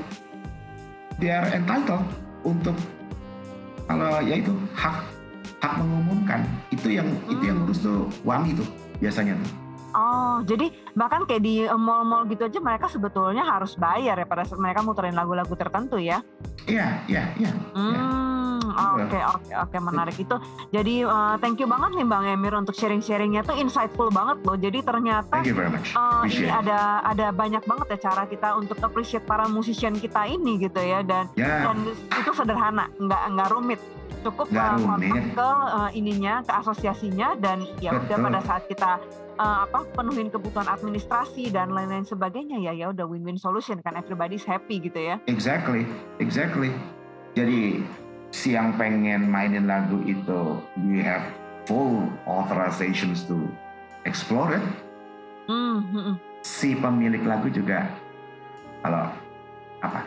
[1.20, 2.04] they are entitled
[2.48, 2.76] untuk
[3.86, 5.04] kalau ya itu hak
[5.60, 7.68] hak mengumumkan itu yang itu yang Hmm.
[7.68, 8.68] urus tuh wami tuh
[9.04, 9.52] biasanya tuh.
[9.90, 14.46] Oh, jadi bahkan kayak di uh, mall-mall gitu aja mereka sebetulnya harus bayar ya pada
[14.46, 16.22] saat mereka muterin lagu-lagu tertentu ya.
[16.70, 17.52] Iya, iya, iya.
[17.74, 17.90] Hmm,
[18.74, 20.36] oke oke oke menarik itu.
[20.70, 24.58] Jadi uh, thank you banget nih Bang Emir untuk sharing-sharingnya tuh insightful banget loh.
[24.58, 25.94] Jadi ternyata Thank you very much.
[25.94, 30.62] uh, ini ada ada banyak banget ya cara kita untuk appreciate para musician kita ini
[30.62, 33.80] gitu ya dan Ya, dan itu sederhana, nggak nggak rumit.
[34.20, 35.32] Cukup uh, kontak rumit.
[35.32, 39.00] ke uh, ininya, ke asosiasinya dan ya udah pada saat kita
[39.40, 44.44] uh, apa penuhin kebutuhan administrasi dan lain-lain sebagainya ya ya udah win-win solution kan everybody's
[44.44, 45.16] happy gitu ya.
[45.32, 45.88] exactly,
[46.20, 46.76] exactly.
[47.38, 47.80] Jadi
[48.30, 51.26] si yang pengen mainin lagu itu, you have
[51.66, 53.50] full authorizations to
[54.06, 54.66] explore it.
[55.50, 56.14] Hmm, hmm.
[56.46, 57.90] Si pemilik lagu juga
[58.86, 59.10] kalau
[59.82, 60.02] apa?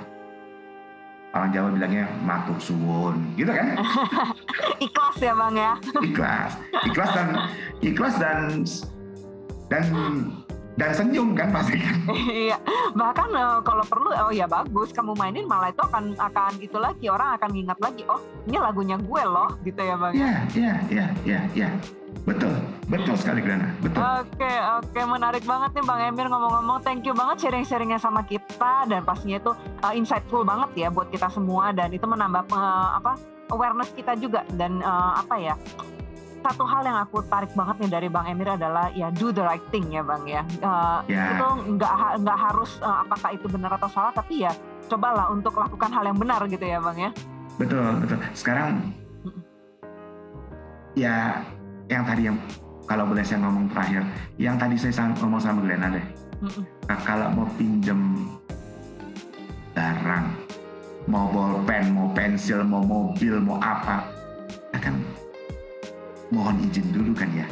[1.32, 3.80] Orang Jawa bilangnya matur suwun, gitu kan?
[4.84, 5.72] Ikhlas ya Bang ya.
[6.04, 6.52] ikhlas
[6.84, 7.28] ikhlas dan
[7.80, 8.38] ikhlas dan
[9.72, 9.84] dan
[10.72, 11.96] dan senyum kan pasti kan?
[12.48, 12.56] Iya,
[12.96, 14.88] bahkan eh, kalau perlu oh ya bagus.
[14.92, 17.06] Kamu mainin malah itu akan akan itu lagi.
[17.12, 20.12] Orang akan ingat lagi oh ini lagunya gue loh gitu ya bang.
[20.16, 20.32] ya?
[20.56, 21.70] Ya ya ya ya
[22.22, 22.54] betul
[22.88, 24.00] betul sekali Grana betul.
[24.00, 25.00] Oke oke.
[25.04, 26.78] Menarik banget nih bang Emir ngomong-ngomong.
[26.80, 28.88] Thank you banget sharing-sharingnya sama kita.
[28.88, 29.52] Dan pastinya itu
[29.84, 31.76] eh, insightful banget ya buat kita semua.
[31.76, 33.20] Dan itu menambah eh, apa
[33.52, 34.40] awareness kita juga.
[34.56, 35.54] Dan eh, apa ya
[36.42, 39.62] satu hal yang aku tarik banget nih dari Bang Emir adalah ya do the right
[39.70, 40.42] thing ya Bang ya.
[40.42, 41.38] Eh, ya.
[41.38, 41.92] itu nggak
[42.26, 44.52] nggak harus eh, apakah itu benar atau salah tapi ya
[44.90, 47.10] cobalah untuk lakukan hal yang benar gitu ya bang ya.
[47.56, 48.18] Betul betul.
[48.34, 48.92] Sekarang
[50.92, 51.40] ya
[51.88, 52.36] yang tadi yang
[52.84, 54.02] kalau boleh saya ngomong terakhir
[54.36, 56.06] yang tadi saya ngomong sama Glenna deh.
[56.42, 56.64] Mm-mm.
[56.90, 58.26] Nah, kalau mau pinjem
[59.72, 60.26] barang
[61.08, 64.11] mau bolpen mau pensil mau mobil mau apa
[66.32, 67.46] mohon izin dulu kan ya?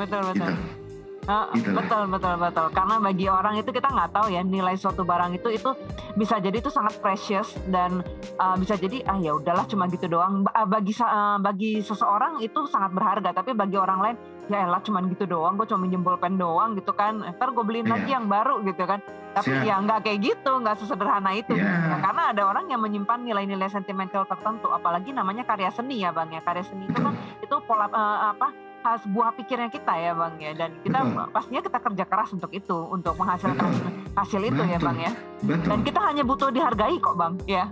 [0.00, 0.56] Betul betul.
[0.56, 0.81] gitu
[1.22, 1.86] Itulah.
[1.86, 5.54] betul betul betul karena bagi orang itu kita nggak tahu ya nilai suatu barang itu
[5.54, 5.70] itu
[6.18, 10.42] bisa jadi itu sangat precious dan eh, bisa jadi ah ya udahlah cuma gitu doang
[10.42, 14.16] eh, bagi eh, bagi seseorang itu sangat berharga tapi bagi orang lain
[14.50, 17.86] ya elah cuma gitu doang gue cuma minjem bolpen doang gitu kan ntar gue beliin
[17.86, 17.94] Iya.
[17.94, 18.98] lagi yang baru gitu kan
[19.32, 19.62] tapi Siap.
[19.64, 22.02] ya nggak kayak gitu nggak sesederhana itu gitu ya.
[22.02, 26.42] karena ada orang yang menyimpan nilai-nilai sentimental tertentu apalagi namanya karya seni ya bang ya
[26.42, 30.52] karya seni itu kan itu pola eh, apa khas buah pikirnya kita ya bang ya
[30.58, 31.26] dan kita Betul.
[31.30, 33.92] pastinya kita kerja keras untuk itu untuk menghasilkan Betul.
[34.18, 34.86] hasil itu ya Betul.
[34.90, 35.12] bang ya
[35.46, 35.68] Betul.
[35.70, 37.64] dan kita hanya butuh dihargai kok bang ya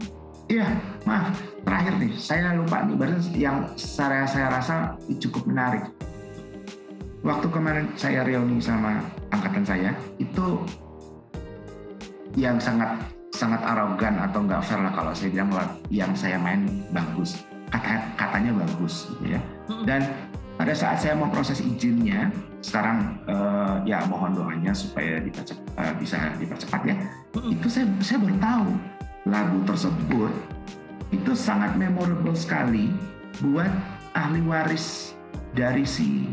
[0.51, 0.67] Iya,
[1.07, 1.31] maaf.
[1.63, 5.87] Terakhir nih, saya lupa nih, baru yang saya, saya rasa cukup menarik.
[7.23, 8.99] Waktu kemarin saya reuni sama
[9.31, 10.59] angkatan saya, itu
[12.35, 12.99] yang sangat
[13.31, 18.03] sangat arogan atau nggak fair lah kalau saya bilang "Wah, yang saya main bagus, kata
[18.19, 19.41] katanya bagus, gitu ya.
[19.71, 19.87] Mm-mm.
[19.87, 20.03] Dan
[20.61, 22.29] pada saat saya mau proses izinnya,
[22.61, 27.01] sekarang eh, ya mohon doanya supaya dipercep- eh, bisa dipercepat ya
[27.49, 28.69] itu saya saya baru tahu
[29.25, 30.33] lagu tersebut
[31.17, 32.93] itu sangat memorable sekali
[33.41, 33.73] buat
[34.13, 35.17] ahli waris
[35.57, 36.29] dari si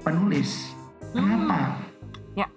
[0.00, 0.72] penulis.
[1.12, 1.76] Kenapa?
[2.32, 2.48] Ya.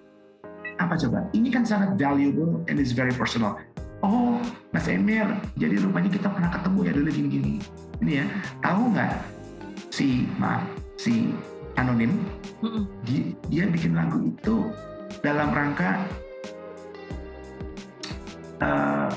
[0.80, 1.28] Apa coba?
[1.36, 3.60] Ini kan sangat valuable and is very personal.
[4.00, 4.40] Oh,
[4.72, 5.28] Mas Emir,
[5.60, 7.54] jadi rupanya kita pernah ketemu ya dulu gini-gini.
[8.00, 8.26] Ini ya,
[8.64, 9.14] tahu nggak
[9.92, 11.36] si maaf si
[11.76, 12.16] anonim
[12.64, 12.88] Mm-mm.
[13.04, 14.72] dia, dia bikin lagu itu
[15.20, 16.00] dalam rangka
[18.64, 19.12] eh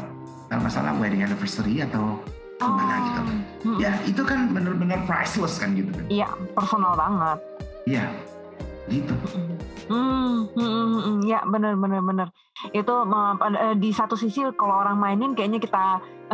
[0.47, 2.18] kalau nggak salah wedding anniversary atau
[2.59, 3.20] gimana gitu.
[3.22, 3.76] Mm-mm.
[3.78, 5.91] Ya itu kan bener-bener priceless kan gitu.
[5.95, 6.07] kan.
[6.11, 7.39] iya personal banget
[7.87, 8.11] Iya,
[8.91, 9.14] gitu.
[9.87, 12.28] Hmm, hmm, hmm, hmm, ya benar benar benar.
[12.74, 13.34] Itu eh,
[13.70, 15.84] eh, di satu sisi kalau orang mainin kayaknya kita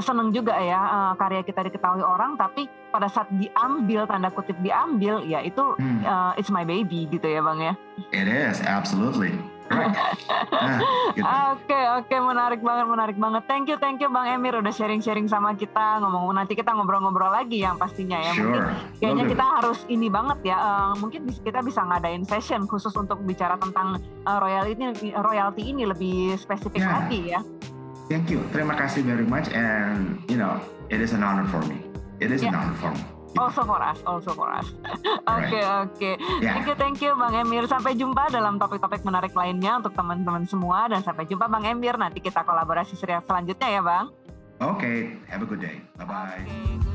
[0.01, 5.21] seneng juga ya eh, karya kita diketahui orang, tapi pada saat diambil tanda kutip diambil
[5.29, 7.75] ya itu Hmm, eh, it's my baby gitu ya bang ya.
[8.13, 9.37] it is absolutely.
[9.73, 10.79] Nah,
[11.13, 11.25] gitu.
[11.25, 13.43] Oke oke menarik banget menarik banget.
[13.45, 17.29] Thank you thank you bang Emir udah sharing sharing sama kita ngomong nanti kita ngobrol-ngobrol
[17.29, 18.33] lagi yang pastinya ya.
[18.33, 18.69] Mungkin Sure.
[18.99, 19.33] Kayaknya Will do.
[19.33, 20.57] kita harus ini banget ya.
[20.57, 24.75] eh, mungkin kita bisa ngadain session khusus untuk bicara tentang eh, royalty
[25.15, 26.91] royalty ini lebih spesifik Ya.
[26.99, 27.41] lagi ya.
[28.07, 28.43] Thank you.
[28.51, 30.59] Terima kasih very much and you know,
[30.89, 31.81] it is an honor for me.
[32.19, 32.61] It is an Yeah.
[32.61, 33.03] honor for me.
[33.33, 34.67] Also for us, also for us.
[35.25, 36.11] Oke oke.
[36.45, 36.59] Ya.
[36.59, 37.65] Thank you thank you Bang Emir.
[37.65, 41.97] Sampai jumpa dalam topik-topik menarik lainnya untuk teman-teman semua dan sampai jumpa Bang Emir.
[41.97, 44.07] Nanti kita kolaborasi serial selanjutnya ya Bang.
[44.63, 45.83] Okay, have a good day.
[45.99, 46.45] Bye bye.
[46.45, 46.92] Oke.